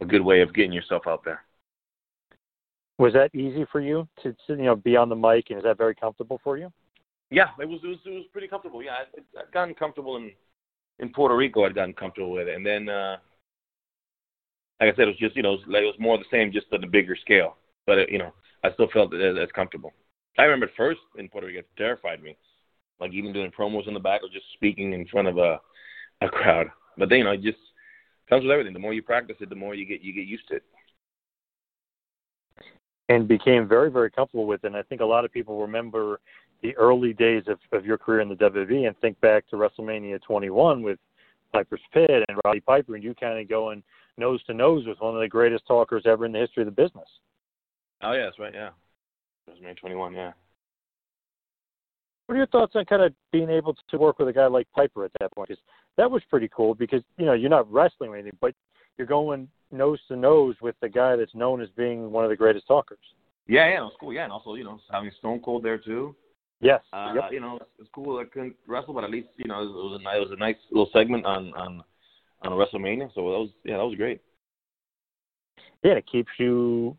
[0.00, 1.42] a good way of getting yourself out there.
[2.98, 5.78] Was that easy for you to, you know be on the mic, and is that
[5.78, 6.72] very comfortable for you?
[7.30, 8.82] Yeah, it was it was it was pretty comfortable.
[8.82, 10.30] Yeah, I, I'd gotten comfortable in
[11.00, 11.64] in Puerto Rico.
[11.64, 13.16] I'd gotten comfortable with it, and then uh,
[14.80, 16.66] like I said, it was just you know like it was more the same, just
[16.72, 17.56] on a bigger scale.
[17.86, 18.32] But it, you know,
[18.62, 19.92] I still felt as, as comfortable.
[20.38, 22.36] I remember at first in Puerto Rico, it terrified me,
[23.00, 25.60] like even doing promos in the back or just speaking in front of a
[26.20, 26.68] a crowd.
[26.96, 27.58] But then you know, it just
[28.28, 28.72] comes with everything.
[28.72, 30.62] The more you practice it, the more you get you get used to it.
[33.08, 34.68] And became very, very comfortable with it.
[34.68, 36.20] And I think a lot of people remember
[36.62, 40.22] the early days of, of your career in the WWE and think back to WrestleMania
[40.22, 40.98] 21 with
[41.52, 43.82] Piper's Pit and Roddy Piper, and you kind of going
[44.16, 46.82] nose to nose with one of the greatest talkers ever in the history of the
[46.82, 47.08] business.
[48.02, 48.54] Oh yeah, that's right.
[48.54, 48.70] Yeah,
[49.48, 50.14] WrestleMania 21.
[50.14, 50.32] Yeah.
[52.26, 54.66] What are your thoughts on kind of being able to work with a guy like
[54.74, 55.48] Piper at that point?
[55.48, 55.62] Because
[55.96, 56.74] that was pretty cool.
[56.74, 58.54] Because you know you're not wrestling or anything, but
[58.96, 62.36] you're going nose to nose with the guy that's known as being one of the
[62.36, 62.98] greatest talkers.
[63.46, 64.12] Yeah, yeah, it was cool.
[64.12, 66.14] Yeah, and also you know having Stone Cold there too.
[66.60, 66.80] Yes.
[66.92, 67.24] Uh, yep.
[67.30, 68.18] You know, it's cool.
[68.18, 70.36] I couldn't wrestle, but at least you know it was a nice, it was a
[70.36, 71.82] nice little segment on on
[72.42, 73.12] on WrestleMania.
[73.14, 74.20] So that was yeah, that was great.
[75.82, 76.96] Yeah, it keeps you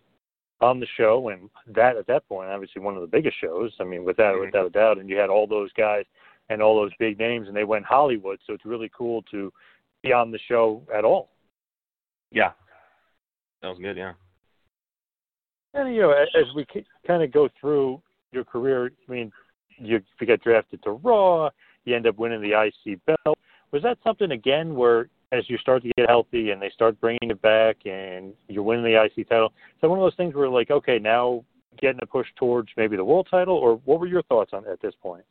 [0.61, 3.71] on the show, and that at that point, obviously one of the biggest shows.
[3.79, 4.45] I mean, without Mhm.
[4.45, 4.97] without a doubt.
[4.99, 6.05] And you had all those guys
[6.49, 8.39] and all those big names, and they went Hollywood.
[8.45, 9.51] So it's really cool to
[10.03, 11.31] be on the show at all.
[12.35, 12.51] Yeah,
[13.61, 13.97] that was good.
[13.97, 14.11] Yeah.
[15.73, 16.65] And you know, as we
[17.07, 19.31] kind of go through your career, I mean,
[19.77, 21.49] you, you got drafted to Raw,
[21.85, 23.37] you end up winning the IC belt.
[23.71, 27.31] Was that something again where, as you start to get healthy and they start bringing
[27.31, 29.53] it back, and you're winning the IC title?
[29.79, 31.43] So one of those things where like, okay, now
[31.79, 34.81] getting a push towards maybe the world title, or what were your thoughts on at
[34.81, 35.23] this point?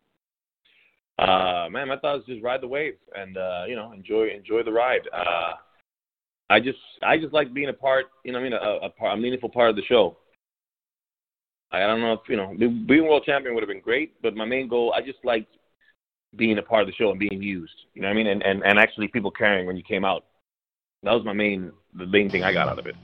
[1.18, 4.72] Uh, man, my thoughts just ride the wave and uh, you know enjoy enjoy the
[4.72, 5.02] ride.
[5.12, 5.52] Uh,
[6.50, 9.16] I just I just like being a part, you know, I mean, a, a, part,
[9.18, 10.16] a meaningful part of the show.
[11.72, 12.54] I don't know if you know
[12.86, 15.56] being world champion would have been great, but my main goal I just liked
[16.36, 17.74] being a part of the show and being used.
[17.94, 18.26] You know what I mean?
[18.28, 20.24] And and and actually people caring when you came out.
[21.02, 22.94] That was my main the main thing I got out of it.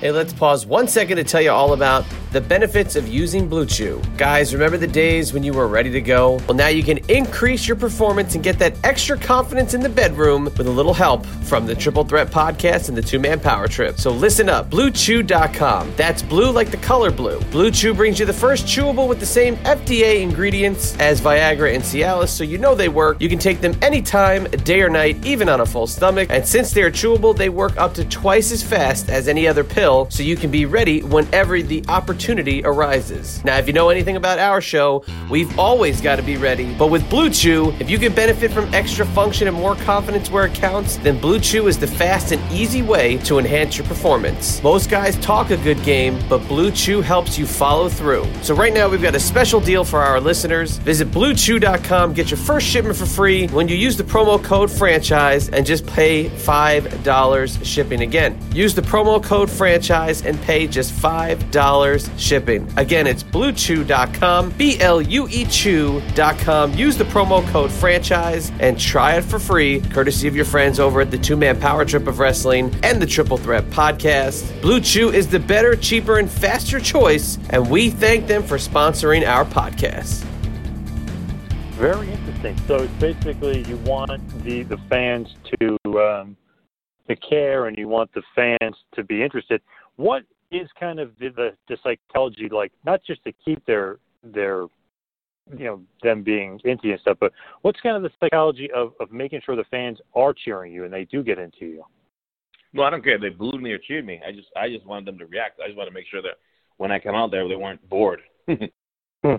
[0.00, 3.66] Hey, let's pause one second to tell you all about the benefits of using Blue
[3.66, 4.00] Chew.
[4.16, 6.34] Guys, remember the days when you were ready to go?
[6.46, 10.44] Well, now you can increase your performance and get that extra confidence in the bedroom
[10.44, 13.98] with a little help from the Triple Threat Podcast and the Two Man Power Trip.
[13.98, 15.92] So listen up, BlueChew.com.
[15.96, 17.40] That's blue like the color blue.
[17.50, 21.82] Blue Chew brings you the first chewable with the same FDA ingredients as Viagra and
[21.82, 23.20] Cialis, so you know they work.
[23.20, 26.28] You can take them anytime, day or night, even on a full stomach.
[26.30, 29.89] And since they're chewable, they work up to twice as fast as any other pill,
[30.08, 33.42] so you can be ready whenever the opportunity arises.
[33.44, 36.72] Now, if you know anything about our show, we've always got to be ready.
[36.74, 40.46] But with Blue Chew, if you can benefit from extra function and more confidence where
[40.46, 44.62] it counts, then Blue Chew is the fast and easy way to enhance your performance.
[44.62, 48.26] Most guys talk a good game, but Blue Chew helps you follow through.
[48.42, 50.78] So right now we've got a special deal for our listeners.
[50.78, 55.48] Visit bluechew.com, get your first shipment for free when you use the promo code franchise
[55.48, 58.02] and just pay $5 shipping.
[58.02, 62.70] Again, use the promo code franchise and pay just $5 shipping.
[62.76, 66.74] Again, it's bluechew.com, B L U E Chew.com.
[66.74, 71.00] Use the promo code franchise and try it for free, courtesy of your friends over
[71.00, 74.60] at the Two Man Power Trip of Wrestling and the Triple Threat Podcast.
[74.60, 79.26] Blue Chew is the better, cheaper, and faster choice, and we thank them for sponsoring
[79.26, 80.24] our podcast.
[81.80, 82.56] Very interesting.
[82.66, 84.10] So it's basically you want
[84.44, 86.36] the the fans to um,
[87.10, 89.60] to care and you want the fans to be interested.
[89.96, 92.72] What is kind of the, the the psychology like?
[92.84, 94.66] Not just to keep their their
[95.56, 97.32] you know them being into you and stuff, but
[97.62, 100.92] what's kind of the psychology of of making sure the fans are cheering you and
[100.92, 101.84] they do get into you?
[102.72, 104.20] Well, I don't care if they booed me or cheered me.
[104.26, 105.60] I just I just wanted them to react.
[105.62, 106.38] I just want to make sure that
[106.76, 108.20] when I come out there, they weren't bored.
[109.22, 109.34] Hmm.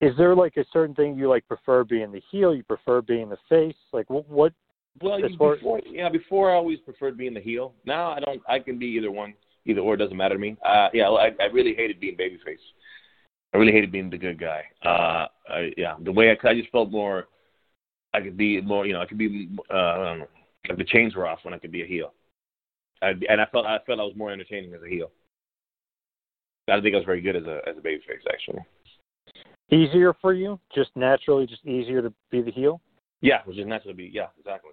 [0.00, 2.54] Is there like a certain thing you like prefer being the heel?
[2.54, 3.74] You prefer being the face?
[3.92, 4.28] Like what?
[4.28, 4.52] what
[5.00, 7.74] Well, as far- before, yeah, before I always preferred being the heel.
[7.84, 8.40] Now I don't.
[8.48, 9.34] I can be either one,
[9.66, 9.94] either or.
[9.94, 10.56] It doesn't matter to me.
[10.64, 12.56] Uh, yeah, I, I really hated being babyface.
[13.54, 14.62] I really hated being the good guy.
[14.84, 17.28] Uh, I, yeah, the way I, I just felt more.
[18.14, 18.86] I could be more.
[18.86, 19.48] You know, I could be.
[19.72, 20.28] Uh, I don't know.
[20.68, 22.12] Like the chains were off when I could be a heel.
[23.00, 25.10] I, and I felt I felt I was more entertaining as a heel.
[26.68, 28.60] I don't think I was very good as a as a babyface actually.
[29.70, 30.58] easier for you?
[30.74, 32.80] Just naturally, just easier to be the heel?
[33.20, 34.10] Yeah, which is naturally be.
[34.12, 34.72] Yeah, exactly.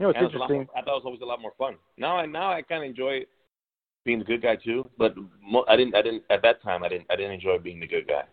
[0.00, 0.56] You know, it's And it was a lot interesting.
[0.74, 1.76] more- I thought it was always a lot more fun.
[1.98, 3.26] Now I now I kind of enjoy
[4.06, 6.88] being the good guy too, but mo- I didn't I didn't at that time I
[6.88, 8.24] didn't I didn't enjoy being the good guy.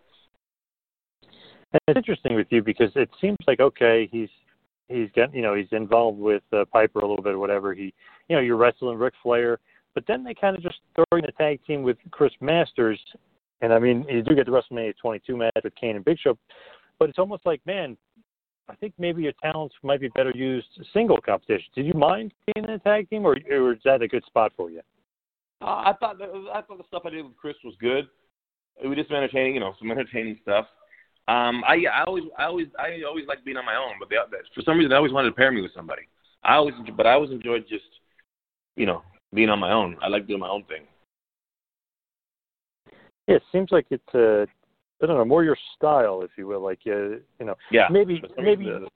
[1.73, 4.29] And it's interesting with you because it seems like okay, he's
[4.87, 7.73] he's got you know he's involved with uh, Piper a little bit or whatever.
[7.73, 7.93] He
[8.29, 9.59] you know you're wrestling Ric Flair,
[9.93, 12.99] but then they kind of just throw in a tag team with Chris Masters,
[13.59, 16.37] And I mean, you do get the WrestleMania 22 match with Kane and Big Show,
[16.99, 17.97] but it's almost like, man,
[18.69, 21.67] I think maybe your talents might be better used single competition.
[21.73, 24.51] Did you mind being in a tag team, or, or is that a good spot
[24.57, 24.81] for you?
[25.61, 28.07] Uh, I thought that, I thought the stuff I did with Chris was good.
[28.83, 30.65] It was just entertaining, you know, some entertaining stuff.
[31.27, 34.15] Um, I I always I always I always liked being on my own, but they,
[34.55, 36.03] for some reason I always wanted to pair me with somebody.
[36.43, 37.83] I always but I always enjoyed just
[38.75, 39.01] you know
[39.33, 39.97] being on my own.
[40.01, 40.83] I like doing my own thing.
[43.27, 44.45] Yeah, it seems like it's uh,
[45.01, 46.61] I don't know more your style, if you will.
[46.61, 47.87] Like uh, you know, Yeah.
[47.91, 48.69] maybe maybe.
[48.71, 48.87] uh,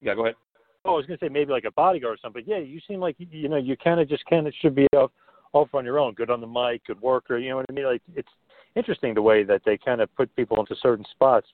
[0.00, 0.36] yeah, go ahead.
[0.84, 2.42] Oh, I was gonna say maybe like a bodyguard or something.
[2.46, 5.10] Yeah, you seem like you know you kind of just kind of should be off
[5.52, 6.14] off on your own.
[6.14, 7.38] Good on the mic, good worker.
[7.38, 7.84] You know what I mean?
[7.86, 8.28] Like it's
[8.74, 11.46] interesting the way that they kind of put people into certain spots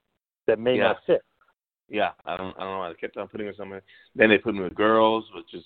[0.46, 0.84] that may Yeah.
[0.88, 1.22] not fit.
[1.88, 3.82] Yeah, I don't I don't know why they kept on putting me somewhere.
[4.14, 5.64] Then they put me with girls, which is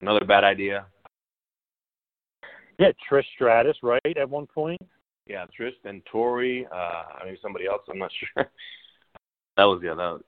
[0.00, 0.86] another bad idea.
[2.78, 4.16] Yeah, Trish Stratus, right?
[4.16, 4.80] At one point.
[5.26, 8.50] Yeah, Trish and Tori, uh mean somebody else, I'm not sure.
[9.56, 10.20] that was yeah, that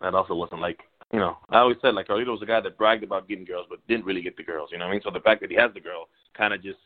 [0.00, 0.80] that also wasn't like
[1.12, 3.66] you know, I always said like Carlito was a guy that bragged about getting girls
[3.68, 5.02] but didn't really get the girls, you know what I mean?
[5.04, 6.78] So the fact that he has the girl kinda just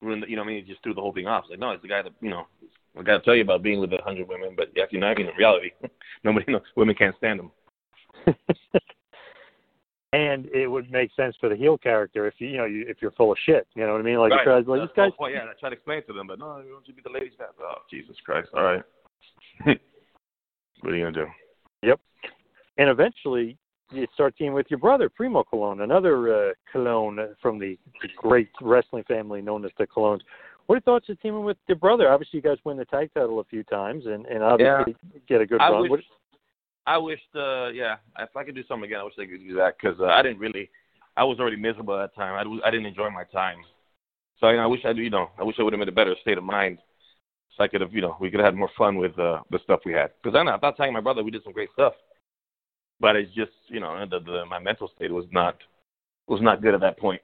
[0.00, 1.44] ruined you know what I mean, he just threw the whole thing off.
[1.48, 2.46] Like, no, it's the guy that you know
[2.98, 5.14] I gotta tell you about being with a hundred women, but yeah, you know, I
[5.14, 5.70] mean in reality
[6.24, 7.50] nobody knows women can't stand him.
[10.14, 12.98] and it would make sense for the heel character if you you know you, if
[13.02, 13.66] you're full of shit.
[13.74, 14.18] You know what I mean?
[14.18, 14.46] Like right.
[14.46, 15.34] you're like this guy's the whole point.
[15.34, 17.12] Yeah, I try to explain to them, but no, you want you to be the
[17.12, 17.48] ladies' man.
[17.60, 18.48] Oh, Jesus Christ!
[18.54, 18.82] All right.
[19.64, 21.26] what are you gonna do?
[21.82, 22.00] Yep.
[22.78, 23.58] And eventually,
[23.90, 28.50] you start teaming with your brother, Primo Colon, another uh, Colon from the, the great
[28.60, 30.22] wrestling family known as the Colons.
[30.66, 32.10] What are your thoughts of teaming with your brother?
[32.10, 34.96] Obviously, you guys win the tag title a few times, and, and obviously
[35.28, 35.90] get a good I run.
[35.90, 36.04] wish,
[36.86, 39.56] I wished, uh, yeah, if I could do something again, I wish I could do
[39.56, 40.70] that because uh, I didn't really,
[41.16, 42.34] I was already miserable at that time.
[42.34, 43.58] I, I didn't enjoy my time.
[44.40, 45.92] So you know, I wish I, you know, I wish I would have been in
[45.92, 46.78] a better state of mind,
[47.56, 49.60] so I could have, you know, we could have had more fun with uh, the
[49.62, 50.10] stuff we had.
[50.22, 51.94] Because I know, I thought telling my brother we did some great stuff,
[53.00, 55.56] but it's just, you know, the, the my mental state was not
[56.26, 57.20] was not good at that point.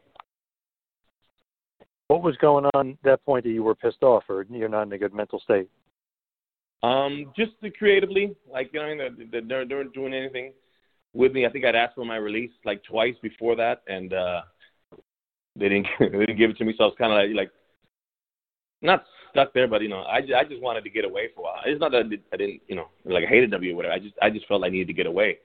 [2.11, 4.83] what was going on at that point that you were pissed off, or you're not
[4.83, 5.69] in a good mental state?
[6.83, 10.53] Um, just the creatively, like you know, I mean, they, they, they weren't doing anything
[11.13, 11.45] with me.
[11.45, 14.43] I think I'd asked for my release like twice before that, and uh
[15.57, 16.75] they didn't they didn't give it to me.
[16.77, 17.51] So I was kind of like, like
[18.83, 21.45] not stuck there, but you know, I, I just wanted to get away for a
[21.45, 21.63] while.
[21.67, 23.95] It's not that I, did, I didn't, you know, like I hated W or whatever.
[23.95, 25.39] I just I just felt I needed to get away.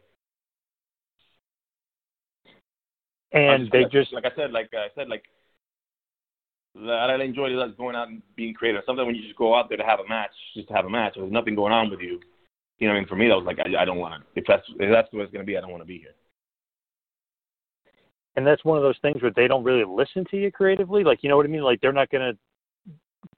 [3.33, 5.23] And they like, just like I said, like I said, like
[6.75, 8.83] that I enjoyed it, like going out and being creative.
[8.85, 10.89] Sometimes when you just go out there to have a match, just to have a
[10.89, 12.19] match, there's nothing going on with you.
[12.79, 13.07] You know what I mean?
[13.07, 14.27] For me, that was like I, I don't want to.
[14.39, 16.13] If that's if that's what it's going to be, I don't want to be here.
[18.35, 21.03] and that's one of those things where they don't really listen to you creatively.
[21.03, 21.63] Like you know what I mean?
[21.63, 22.37] Like they're not going to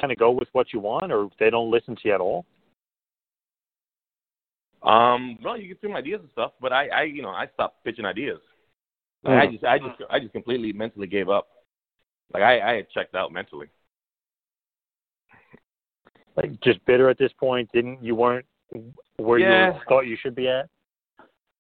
[0.02, 2.46] kind of go with what you want, or they don't listen to you at all.
[4.84, 7.84] Um, well, you get some ideas and stuff, but I, I, you know, I stopped
[7.84, 8.40] pitching ideas.
[9.24, 9.52] Like, I Mhm.
[9.54, 11.48] just, I just, I just completely mentally gave up.
[12.34, 13.67] Like I, I had checked out mentally.
[16.36, 17.69] Like just bitter at this point.
[17.73, 18.45] Didn't you weren't
[19.17, 19.73] where Yeah.
[19.73, 20.69] you thought you should be at?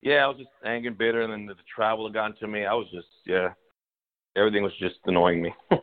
[0.01, 2.47] Yeah, I was just angry and bitter, and then the the travel had gotten to
[2.47, 2.65] me.
[2.65, 3.49] I was just, yeah,
[4.35, 5.53] everything was just annoying me.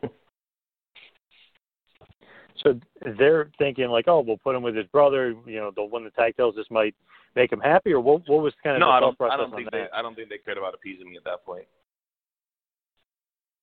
[2.63, 2.79] So
[3.19, 5.35] they're thinking like, oh, we'll put him with his brother.
[5.45, 6.55] You know, they'll win the tag titles.
[6.55, 6.95] This might
[7.35, 8.23] make him happy, or what?
[8.27, 9.89] What was kind of no, the I don't, I don't think that?
[9.91, 11.65] they, I don't think they cared about appeasing me at that point.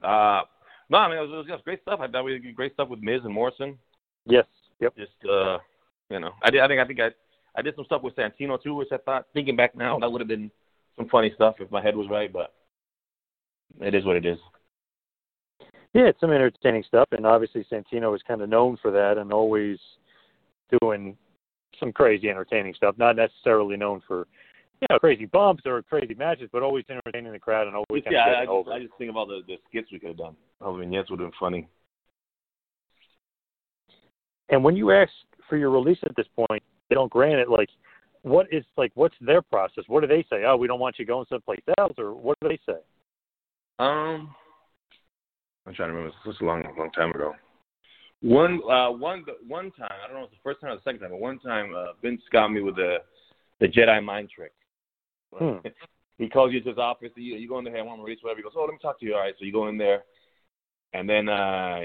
[0.05, 0.43] Uh,
[0.91, 2.01] no, I mean it was, it was just great stuff.
[2.01, 3.79] I thought we did great stuff with Miz and Morrison.
[4.27, 4.47] Yes.
[4.81, 4.97] Yep.
[4.97, 5.59] Just, uh,
[6.11, 6.61] you know, I did.
[6.61, 7.09] I think, I think I,
[7.57, 10.21] I did some stuff with Santino too, which I thought, thinking back now, that would
[10.21, 10.51] have been
[10.97, 12.33] some funny stuff if my head was right.
[12.33, 12.53] But
[13.81, 14.39] it is what it is.
[15.95, 19.33] Yeah, it's some entertaining stuff, and obviously Santino is kind of known for that, and
[19.33, 19.79] always
[20.81, 21.17] doing
[21.79, 22.97] some crazy entertaining stuff.
[22.97, 24.27] Not necessarily known for
[24.83, 28.13] you know crazy bumps or crazy matches, but always entertaining the crowd and always kind
[28.13, 28.69] yeah, of I, getting I, just.
[28.71, 30.37] I just think of all the, the skits we could have done.
[30.61, 31.69] The vignettes would have been funny.
[34.49, 35.13] And when you ask
[35.49, 37.49] for your release at this point, they don't grant it.
[37.49, 37.69] Like,
[38.23, 39.85] what is like what's their process?
[39.87, 40.45] What do they say?
[40.47, 42.79] Oh, we don't want you going someplace else, or what do they say?
[43.79, 44.35] Um,
[45.67, 46.15] I'm trying to remember.
[46.25, 47.35] This was a long, long time ago.
[48.21, 49.91] One, uh, one, one time.
[49.91, 51.75] I don't know if it's the first time or the second time, but one time
[51.75, 52.99] uh, Vince got me with the
[53.61, 54.53] the Jedi mind trick.
[55.39, 55.59] Hmm.
[56.19, 57.11] He calls you to his office.
[57.17, 57.75] You, you go in there.
[57.75, 58.39] Hey, I want to release whatever.
[58.39, 59.15] He goes, oh, let me talk to you.
[59.15, 59.35] All right.
[59.39, 60.05] So you go in there,
[60.93, 61.81] and then uh,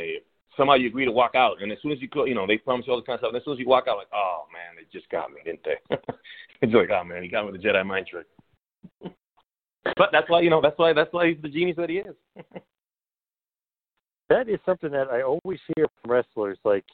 [0.56, 1.62] somehow you agree to walk out.
[1.62, 3.22] And as soon as you, go, you know, they promise you all this kind of
[3.22, 3.30] stuff.
[3.30, 5.64] And as soon as you walk out, like, oh man, they just got me, didn't
[5.64, 5.78] they?
[6.62, 8.28] it's like, oh man, he got me with the Jedi mind trick.
[9.98, 12.16] but that's why, you know, that's why, that's why he's the genius that he is.
[14.30, 16.58] That is something that I always hear from wrestlers.
[16.64, 16.86] Like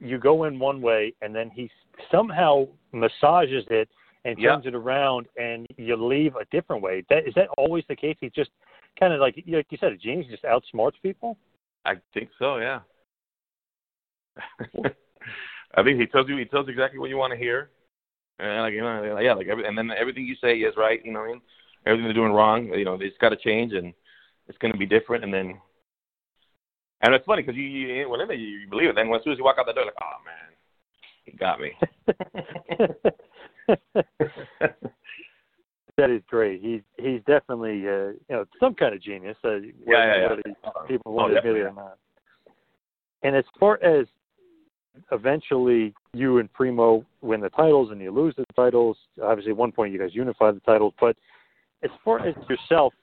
[0.00, 1.70] you go in one way and then he
[2.10, 3.88] somehow massages it
[4.24, 4.54] and Yeah.
[4.54, 7.04] turns it around and you leave a different way.
[7.08, 8.16] That is that always the case?
[8.20, 8.50] He's just
[8.98, 11.36] kind of like like you said, a genius just outsmarts people.
[11.84, 12.58] I think so.
[12.58, 12.80] Yeah.
[15.74, 17.70] I think he tells you he tells you exactly what you want to hear,
[18.38, 21.04] and like you know, yeah, like every, and then everything you say is right.
[21.04, 21.40] You know what I mean?
[21.86, 23.92] Everything they're doing wrong, you know, it's got to change, and
[24.48, 25.24] it's going to be different.
[25.24, 25.58] And then,
[27.02, 29.38] and it's funny because you, you whenever you, you believe it, then as soon as
[29.38, 30.56] you walk out the door, like, oh man,
[31.24, 31.72] he got me.
[35.98, 36.62] That is great.
[36.62, 39.36] He's he's definitely uh, you know some kind of genius.
[39.44, 40.52] Uh, Yeah, yeah, yeah.
[40.86, 41.98] People Oh, want to admit it or not.
[43.24, 44.06] And as far as
[45.10, 49.72] eventually you and Primo win the titles and you lose the titles, obviously at one
[49.72, 50.94] point you guys unify the titles.
[51.00, 51.16] But
[51.82, 52.94] as far as yourself,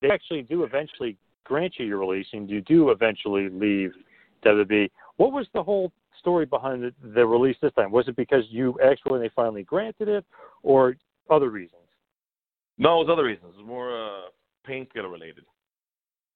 [0.00, 3.92] they actually do eventually grant you your release, and you do eventually leave
[4.44, 4.90] WWE.
[5.18, 7.90] What was the whole story behind the, the release this time?
[7.90, 10.24] Was it because you actually they finally granted it,
[10.62, 10.96] or
[11.30, 11.82] other reasons?
[12.78, 13.52] No, it was other reasons.
[13.54, 14.28] It was more uh,
[14.64, 15.44] painkiller related.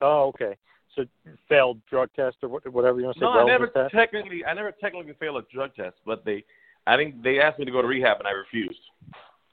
[0.00, 0.56] Oh, okay.
[0.94, 1.04] So
[1.48, 3.24] failed drug test or whatever you want to say.
[3.24, 3.94] No, I never test?
[3.94, 6.44] technically, I never technically failed a drug test, but they,
[6.86, 8.80] I think they asked me to go to rehab and I refused.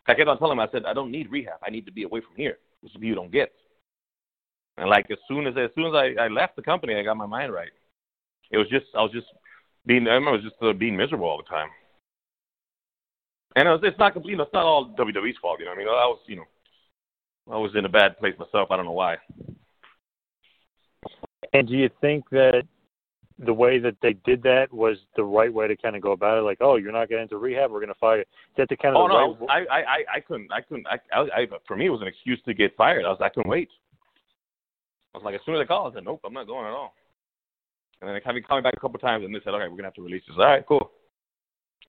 [0.08, 1.60] I kept on telling them, I said, I don't need rehab.
[1.66, 2.58] I need to be away from here.
[2.82, 3.52] This is what you don't get.
[4.78, 7.18] And like as soon as as soon as I, I left the company, I got
[7.18, 7.72] my mind right.
[8.52, 9.28] It was just I was just
[9.86, 11.70] being I remember was just uh, being miserable all the time.
[13.56, 14.32] And it was, it's not complete.
[14.32, 15.60] You know, it's not all WWE's fault.
[15.60, 16.46] You know, I mean, I was you know,
[17.52, 18.72] I was in a bad place myself.
[18.72, 19.18] I don't know why.
[21.54, 22.64] And do you think that
[23.40, 26.38] the way that they did that was the right way to kind of go about
[26.38, 26.42] it?
[26.42, 28.22] Like, oh, you're not getting into rehab, we're going to fire you.
[28.22, 28.28] Is
[28.58, 29.68] that the kind of Oh the no, right?
[29.70, 32.42] I, I, I, couldn't, I couldn't, I, I, I, for me, it was an excuse
[32.46, 33.06] to get fired.
[33.06, 33.70] I was, I couldn't wait.
[35.14, 36.72] I was like, as soon as they called, I said, nope, I'm not going at
[36.72, 36.96] all.
[38.04, 39.94] And then me, called back a couple times, and they said, okay, we're gonna have
[39.94, 40.36] to release this.
[40.38, 40.92] All right, cool.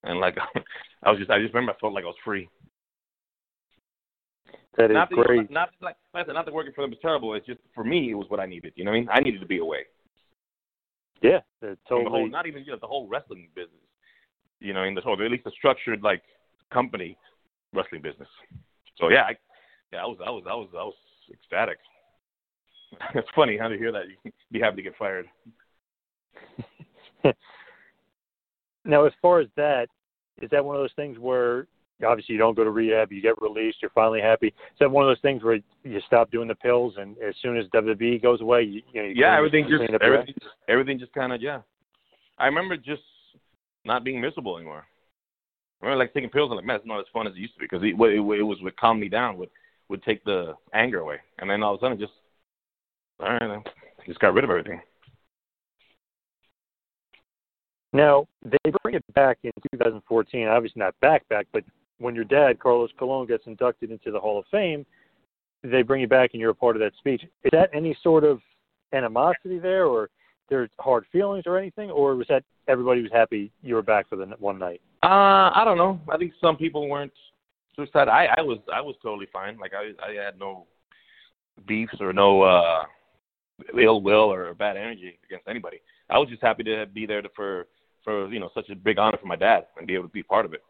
[0.03, 0.37] And like,
[1.03, 2.47] I was just, I just remember, I felt like I was free.
[4.77, 5.51] That is not that, great.
[5.51, 7.33] Not like, like I said, not that working for them was terrible.
[7.33, 8.73] It's just for me, it was what I needed.
[8.75, 9.09] You know what I mean?
[9.11, 9.79] I needed to be away.
[11.21, 13.81] Yeah, the Whole, not even you know, the whole wrestling business.
[14.59, 16.21] You know, in the whole, at least the structured like
[16.71, 17.17] company
[17.73, 18.29] wrestling business.
[18.97, 19.35] So yeah, I,
[19.91, 20.95] yeah, I was, I was, I was, I was
[21.33, 21.77] ecstatic.
[23.15, 24.07] it's funny how to hear that.
[24.07, 25.25] You can be happy to get fired.
[28.85, 29.87] Now, as far as that,
[30.41, 31.67] is that one of those things where
[32.05, 34.47] obviously you don't go to rehab, you get released, you're finally happy?
[34.47, 37.57] Is that one of those things where you stop doing the pills, and as soon
[37.57, 40.35] as WWE goes away, you, you know, you yeah, everything just, clean up your everything,
[40.39, 41.61] just, everything just kind of, yeah.
[42.37, 43.01] I remember just
[43.85, 44.85] not being miserable anymore.
[45.81, 47.53] I remember like taking pills and like, man, it's not as fun as it used
[47.55, 49.49] to be because it, it, it was would calm me down, would
[49.87, 52.13] would take the anger away, and then all of a sudden, just
[53.19, 54.81] all right, I just got rid of everything.
[57.95, 60.47] Now they bring it back in 2014.
[60.47, 61.63] Obviously not back back, but
[61.99, 64.85] when your dad Carlos Colon gets inducted into the Hall of Fame,
[65.63, 67.23] they bring you back and you're a part of that speech.
[67.23, 68.41] Is that any sort of
[68.91, 70.09] animosity there, or
[70.49, 74.17] there's hard feelings or anything, or was that everybody was happy you were back for
[74.17, 74.81] the one night?
[75.01, 75.97] Uh, I don't know.
[76.11, 77.13] I think some people weren't
[77.77, 78.11] too excited.
[78.11, 79.57] I, I was I was totally fine.
[79.57, 80.65] Like I I had no
[81.65, 82.83] beefs or no uh
[83.81, 85.79] ill will or bad energy against anybody.
[86.09, 87.67] I was just happy to be there to, for
[88.05, 90.23] for you know such a big honor for my dad and be able to be
[90.23, 90.63] part of it.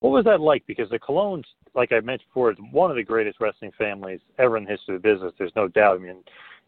[0.00, 0.62] What was that like?
[0.66, 4.56] Because the Colons, like I mentioned before, is one of the greatest wrestling families ever
[4.56, 5.32] in the history of the business.
[5.38, 5.96] There's no doubt.
[5.96, 6.22] I mean,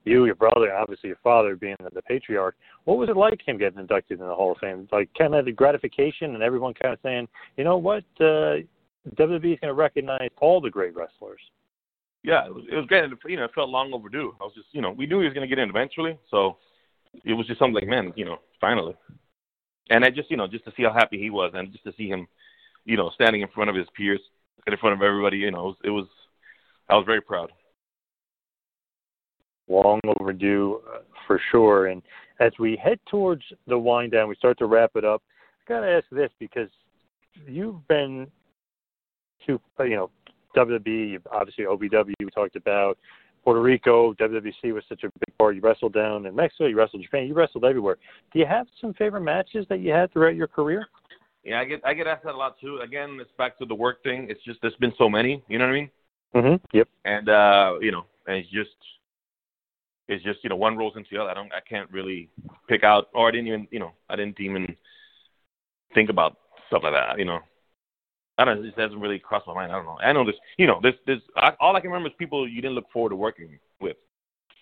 [0.05, 2.57] you, your brother, and obviously your father being the, the patriarch.
[2.85, 4.89] What was it like him getting inducted in the Hall of Fame?
[4.91, 8.65] Like kind of the gratification and everyone kind of saying, you know what, uh,
[9.15, 11.41] WWE is going to recognize all the great wrestlers.
[12.25, 13.11] Yeah, it was, it was great.
[13.27, 14.35] You know, it felt long overdue.
[14.41, 16.57] I was just you know we knew he was going to get in eventually, so
[17.25, 18.95] it was just something like man, you know, finally.
[19.91, 21.93] And I just you know just to see how happy he was and just to
[21.97, 22.27] see him,
[22.85, 24.21] you know, standing in front of his peers
[24.67, 26.07] and in front of everybody, you know, it was, it was
[26.89, 27.51] I was very proud.
[29.69, 31.89] long overdue uh, for sure.
[31.89, 32.03] And
[32.41, 35.23] as we head towards the wind down, we start to wrap it up.
[35.67, 36.71] I got to ask this because
[37.47, 38.27] you've been
[39.47, 40.11] to uh, you know
[40.57, 42.99] WWE, obviously OVW we talked about.
[43.49, 45.55] Puerto Rico, WWC was such a big part.
[45.55, 47.97] You wrestled down in Mexico, you wrestled Japan, you wrestled everywhere.
[48.31, 50.87] Do you have some favorite matches that you had throughout your career?
[51.45, 52.81] Yeah, I get I get asked that a lot too.
[52.85, 54.27] Again, it's back to the work thing.
[54.29, 55.91] It's just there's been so many, you know what I mean?
[56.35, 56.77] Mm-hmm.
[56.77, 56.89] Yep.
[57.07, 58.77] And uh, you know, and it's just
[60.09, 61.31] it's just you know one rolls into the other.
[61.31, 62.29] I don't I can't really
[62.69, 64.77] pick out, or I didn't even you know I didn't even
[65.95, 66.37] think about
[66.67, 67.19] stuff like that.
[67.19, 67.39] You know,
[68.39, 68.65] I don't.
[68.65, 69.73] just hasn't really crossed my mind.
[69.73, 69.99] I don't know.
[70.01, 70.37] I know this.
[70.57, 73.11] You know, this this I, all I can remember is people you didn't look forward
[73.11, 73.97] to working with.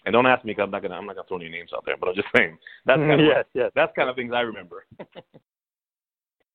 [0.04, 1.84] And don't ask me because I'm not gonna I'm not gonna throw any names out
[1.84, 3.70] there, but I'm just saying that's kind of yes, yes.
[3.74, 4.86] that's kind of things I remember.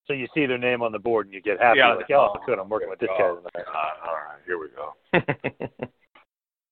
[0.08, 1.78] So you see their name on the board and you get happy.
[1.78, 3.66] Yeah, like, oh, good, I'm working with this guy oh, tonight.
[3.66, 5.88] God, all right, here we go.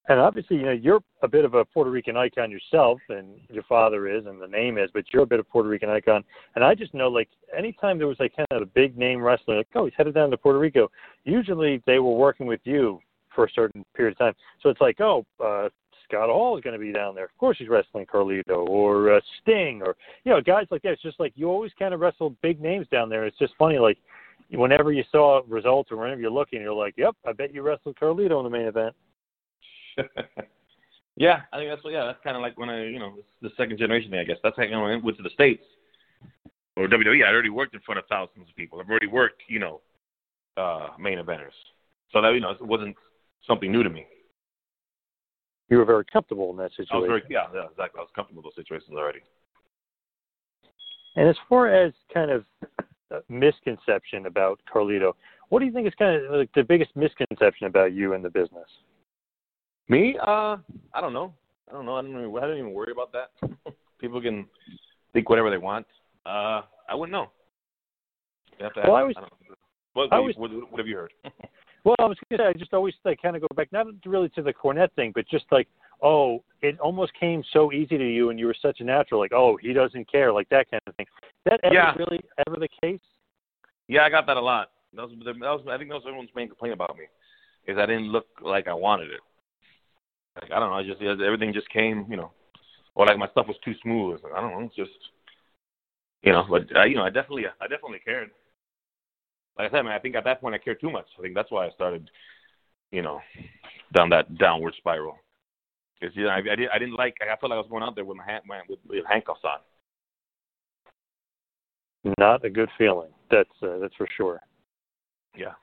[0.10, 3.62] And obviously, you know, you're a bit of a Puerto Rican icon yourself, and your
[3.64, 6.24] father is, and the name is, but you're a bit of Puerto Rican icon.
[6.55, 9.57] And I just know, like, anytime there was like kind of a big name wrestler,
[9.57, 10.89] like, oh, he's headed down to Puerto Rico.
[11.26, 12.99] Usually, they were working with you
[13.36, 14.34] for a certain period of time.
[14.64, 15.70] So it's like, oh, uh,
[16.05, 17.26] Scott Hall is going to be down there.
[17.26, 20.93] Of course, he's wrestling Carlito or uh, Sting or you know guys like that.
[20.93, 23.28] It's just like you always kind of wrestle big names down there.
[23.28, 23.99] It's just funny, like
[24.49, 27.95] whenever you saw results or whenever you're looking, you're like, yep, I bet you wrestled
[28.01, 28.95] Carlito in the main event.
[31.16, 31.93] yeah, I think that's what.
[31.93, 34.20] Yeah, that's kind of like when I, you know, the second generation thing.
[34.20, 35.64] I guess that's how when I went to the states
[36.76, 37.26] or WWE.
[37.26, 38.80] I already worked in front of thousands of people.
[38.80, 39.82] I've already worked, you know,
[40.58, 41.58] uh main eventers.
[42.12, 42.95] So that you know, it wasn't
[43.45, 44.06] something new to me.
[45.70, 46.89] You were very comfortable in that situation.
[46.93, 48.00] I was very, yeah, yeah, exactly.
[48.00, 49.20] I was comfortable with those situations already.
[51.16, 52.45] And as far as kind of
[53.14, 55.14] uh, misconception about Carlito,
[55.50, 58.30] what do you think is kind of like the biggest misconception about you in the
[58.30, 58.68] business?
[59.90, 60.16] Me?
[60.22, 60.58] Uh,
[60.94, 61.34] I don't know.
[61.68, 61.96] I don't know.
[61.98, 62.12] I don't.
[62.12, 63.32] Even, I don't even worry about that.
[64.00, 64.46] People can
[65.14, 65.86] think whatever they want.
[66.26, 67.30] Uh, I wouldn't know.
[68.60, 69.34] You have to Well, ask- I was- I don't.
[69.94, 71.14] What, I was- what, what have you heard?
[71.86, 73.88] Well, I was going to say, I just always like kind of go back, not
[74.06, 75.66] really to the Cornette thing, but just like,
[76.04, 79.32] oh, it almost came so easy to you, and you were such a natural, like,
[79.32, 81.06] oh, he doesn't care, like that kind of thing.
[81.46, 81.94] That ever Yeah.
[81.98, 83.00] really ever the case?
[83.88, 84.72] Yeah, I got that a lot.
[84.94, 87.06] That was, that was I think that was everyone's main complaint about me,
[87.66, 89.22] is I didn't look like I wanted it.
[90.42, 92.32] Like I don't know, I just everything just came, you know,
[92.96, 94.20] or like my stuff was too smooth.
[94.36, 94.92] I don't know, it's just,
[96.24, 98.32] you know, but uh, you know, I definitely, I definitely cared.
[99.58, 101.06] Like I said, man, I think at that point I cared too much.
[101.18, 102.10] I think that's why I started,
[102.92, 103.20] you know,
[103.94, 105.18] down that downward spiral.
[106.00, 107.16] Because you know, I, I didn't, I didn't like.
[107.22, 109.60] I felt like I was going out there with my hand, with, with handcuffs on.
[112.18, 113.10] Not a good feeling.
[113.30, 114.40] That's uh, that's for sure.
[115.38, 115.54] Yeah.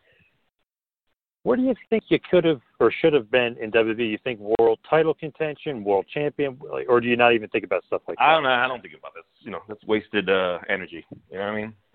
[1.46, 4.10] Where do you think you could have or should have been in WWE?
[4.10, 8.02] You think world title contention, world champion, or do you not even think about stuff
[8.08, 8.24] like that?
[8.24, 8.48] I don't know.
[8.48, 9.22] I don't think about this.
[9.42, 11.06] You know, that's wasted uh, energy.
[11.30, 11.74] You know what I mean?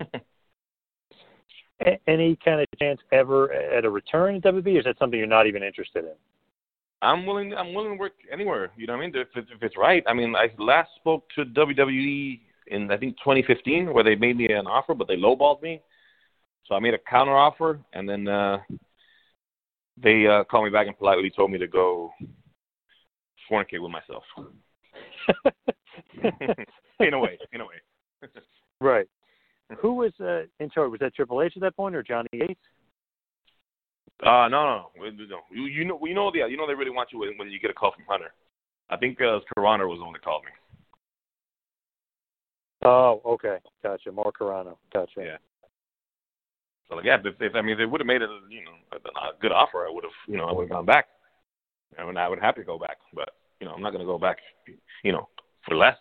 [1.84, 5.18] A- any kind of chance ever at a return in WWE, or is that something
[5.18, 6.14] you're not even interested in?
[7.02, 7.52] I'm willing.
[7.52, 8.70] I'm willing to work anywhere.
[8.78, 9.14] You know what I mean?
[9.14, 10.02] If it's, if it's right.
[10.06, 14.46] I mean, I last spoke to WWE in I think 2015, where they made me
[14.46, 15.82] an offer, but they lowballed me.
[16.66, 18.56] So I made a counter offer, and then uh,
[19.96, 22.12] they uh, called me back and politely told me to go
[23.50, 24.24] fornicate with myself.
[27.00, 27.38] in a way.
[27.52, 27.80] In a way.
[28.80, 29.06] Right.
[29.80, 30.90] Who was uh, in charge?
[30.90, 32.56] Was that Triple H at that point, or Johnny Ace?
[34.20, 35.38] Uh, no, no, no.
[35.52, 37.60] You, you know, you know, the, you know, they really want you when, when you
[37.60, 38.32] get a call from Hunter.
[38.90, 40.50] I think uh, Carrano was the one that called me.
[42.84, 44.10] Oh, okay, gotcha.
[44.10, 45.12] Mark Carrano, gotcha.
[45.18, 45.36] Yeah.
[46.88, 48.72] So like, yeah, if, if I mean, if they would have made it, you know,
[48.92, 51.06] a, a good offer, I would have, you know, I would have gone back.
[51.98, 53.30] I mean, I would happy to go back, but
[53.60, 54.38] you know, I'm not going to go back,
[55.04, 55.28] you know,
[55.66, 55.96] for less.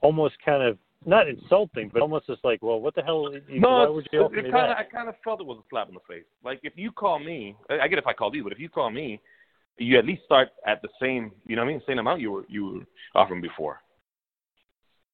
[0.00, 3.32] Almost kind of not insulting, but almost just like, well, what the hell?
[3.48, 4.76] You, No, why would you offer it, kind of.
[4.76, 6.24] I kind of felt it was a slap in the face.
[6.44, 8.90] Like if you call me, I get if I called you, but if you call
[8.90, 9.20] me,
[9.78, 12.32] you at least start at the same, you know what I mean, same amount you
[12.32, 12.80] were you were
[13.14, 13.80] offering before.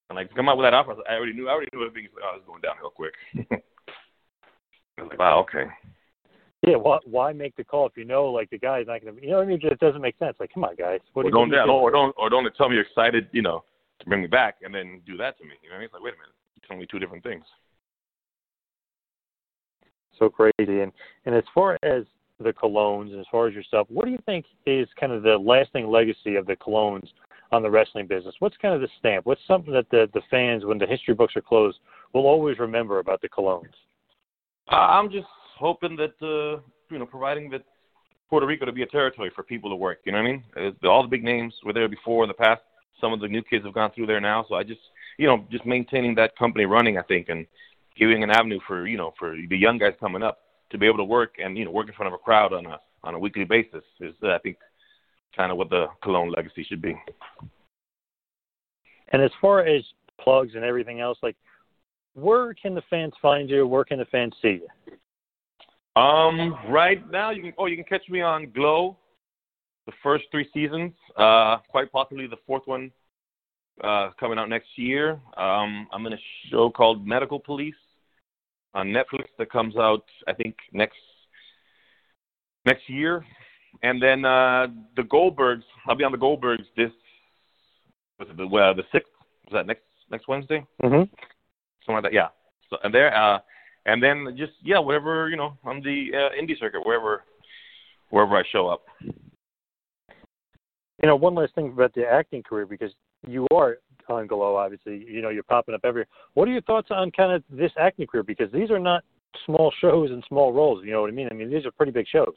[0.09, 2.11] And like to come out with that offer, I already knew, I already knew everything.
[2.22, 3.14] Oh, it's going downhill quick.
[4.98, 5.70] I was like, wow, okay.
[6.66, 9.22] Yeah, why, why make the call if you know like the guy's not going to?
[9.22, 9.61] You know what I mean?
[9.62, 10.36] It doesn't make sense.
[10.38, 11.00] Like, come on, guys.
[11.12, 12.76] What or are you don't, what are you yeah, or don't, or don't tell me
[12.76, 13.64] you're excited, you know,
[14.00, 15.50] to bring me back, and then do that to me.
[15.62, 15.84] You know what I mean?
[15.86, 17.44] It's like, wait a minute, you're telling me two different things.
[20.22, 20.80] so crazy.
[20.80, 20.92] And
[21.26, 22.05] and as far as
[22.38, 25.36] the Colons, and as far as yourself, what do you think is kind of the
[25.36, 27.09] lasting legacy of the Colons
[27.53, 28.34] on the wrestling business?
[28.38, 29.26] What's kind of the stamp?
[29.26, 31.78] What's something that the the fans, when the history books are closed,
[32.12, 33.74] will always remember about the Colons?
[34.70, 35.26] Uh, I'm just
[35.59, 37.62] hoping that, uh, you know, providing that
[38.30, 39.98] Puerto Rico to be a territory for people to work.
[40.05, 40.74] You know what I mean?
[40.84, 42.62] All the big names were there before in the past.
[43.00, 44.44] Some of the new kids have gone through there now.
[44.48, 44.80] So I just,
[45.18, 47.46] you know, just maintaining that company running, I think, and
[47.98, 50.38] giving an avenue for, you know, for the young guys coming up
[50.70, 52.66] to be able to work and, you know, work in front of a crowd on
[52.66, 54.57] a on a weekly basis is, uh, I think,
[55.36, 56.94] kind of what the Colon legacy should be.
[59.12, 59.82] And as far as
[60.20, 61.36] plugs and everything else, like
[62.14, 63.66] where can the fans find you?
[63.66, 66.00] Where can the fans see you?
[66.00, 68.96] Um, right now you can oh you can catch me on Glow,
[69.86, 70.92] the first three seasons.
[71.16, 72.90] Uh, quite possibly the fourth one
[73.84, 75.20] uh, coming out next year.
[75.36, 76.18] Um, I'm in a
[76.50, 77.74] show called Medical Police
[78.74, 80.96] on Netflix that comes out I think next
[82.64, 83.24] next year.
[83.82, 84.66] And then uh,
[84.96, 85.62] the Goldbergs.
[85.86, 86.90] I'll be on the Goldbergs this.
[88.18, 89.10] Was it the well, the sixth?
[89.46, 90.64] Was that next next Wednesday?
[90.82, 91.10] Mm-hmm.
[91.84, 92.12] Something like that.
[92.12, 92.28] Yeah.
[92.70, 93.38] So and there, uh,
[93.86, 97.24] and then just yeah, whatever you know, on the uh, indie circuit, wherever
[98.10, 98.82] wherever I show up.
[101.02, 102.92] You know, one last thing about the acting career because
[103.26, 105.04] you are on Glow, obviously.
[105.08, 106.06] You know, you're popping up everywhere.
[106.34, 108.22] What are your thoughts on kind of this acting career?
[108.22, 109.02] Because these are not
[109.46, 110.84] small shows and small roles.
[110.84, 111.28] You know what I mean?
[111.30, 112.34] I mean, these are pretty big shows.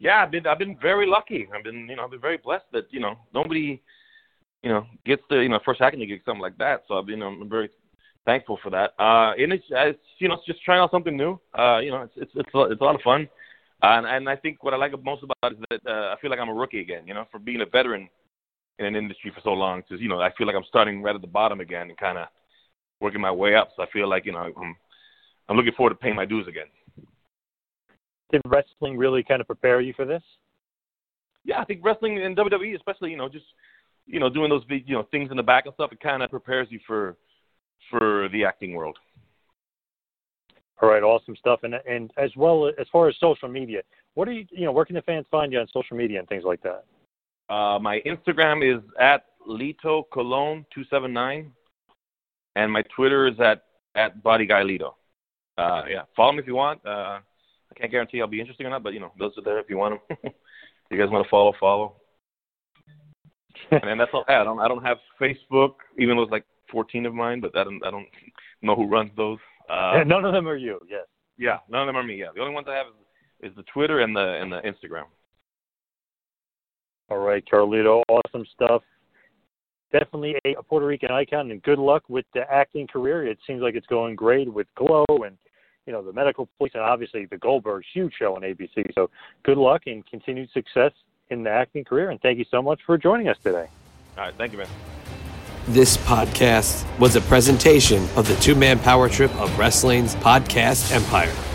[0.00, 1.46] Yeah, I've been I've been very lucky.
[1.54, 3.80] I've been you know I've been very blessed that you know nobody
[4.62, 6.82] you know gets the you know first acting gig something like that.
[6.88, 7.68] So I've been I'm very
[8.24, 8.94] thankful for that.
[8.98, 11.38] Uh, and it's, it's you know it's just trying out something new.
[11.56, 13.28] Uh, you know it's it's it's a, it's a lot of fun.
[13.82, 16.30] And and I think what I like most about it is that uh, I feel
[16.30, 17.06] like I'm a rookie again.
[17.06, 18.08] You know, for being a veteran
[18.78, 21.14] in an industry for so long, because you know I feel like I'm starting right
[21.14, 22.28] at the bottom again and kind of
[23.00, 23.68] working my way up.
[23.76, 24.76] So I feel like you know I'm
[25.50, 26.66] I'm looking forward to paying my dues again.
[28.32, 30.22] Did wrestling really kind of prepare you for this?
[31.44, 33.46] Yeah, I think wrestling in WWE, especially you know just
[34.06, 36.22] you know doing those big you know things in the back and stuff, it kind
[36.22, 37.16] of prepares you for
[37.88, 38.96] for the acting world.
[40.82, 41.60] All right, awesome stuff.
[41.62, 43.82] And and as well as far as social media,
[44.14, 46.28] what are you you know where can the fans find you on social media and
[46.28, 46.84] things like that?
[47.52, 51.52] Uh, my Instagram is at Lito Colon two seven nine,
[52.56, 53.64] and my Twitter is at
[53.94, 54.94] at Body Guy Lito.
[55.58, 56.84] Uh, yeah, follow me if you want.
[56.86, 57.18] Uh,
[57.70, 59.70] I can't guarantee I'll be interesting or not, but you know those are there if
[59.70, 60.18] you want them.
[60.24, 60.32] if
[60.90, 61.96] you guys want to follow, follow.
[63.70, 64.36] and that's all I.
[64.36, 67.64] I don't I don't have Facebook, even though it's like 14 of mine, but I
[67.64, 68.06] don't I don't
[68.62, 69.38] know who runs those.
[69.68, 70.80] Uh, none of them are you.
[70.88, 71.06] Yes.
[71.38, 72.16] Yeah, none of them are me.
[72.16, 75.04] Yeah, the only ones I have is, is the Twitter and the and the Instagram.
[77.08, 78.82] All right, Carlito, awesome stuff.
[79.90, 83.26] Definitely a Puerto Rican icon, and good luck with the acting career.
[83.26, 85.36] It seems like it's going great with Glow and
[85.90, 88.94] you know the medical police, and obviously the Goldbergs, huge show on ABC.
[88.94, 89.10] So
[89.42, 90.92] good luck and continued success
[91.30, 92.10] in the acting career.
[92.10, 93.66] And thank you so much for joining us today.
[94.16, 94.68] All right, thank you, man.
[95.66, 101.49] This podcast was a presentation of the two man power trip of wrestling's podcast empire.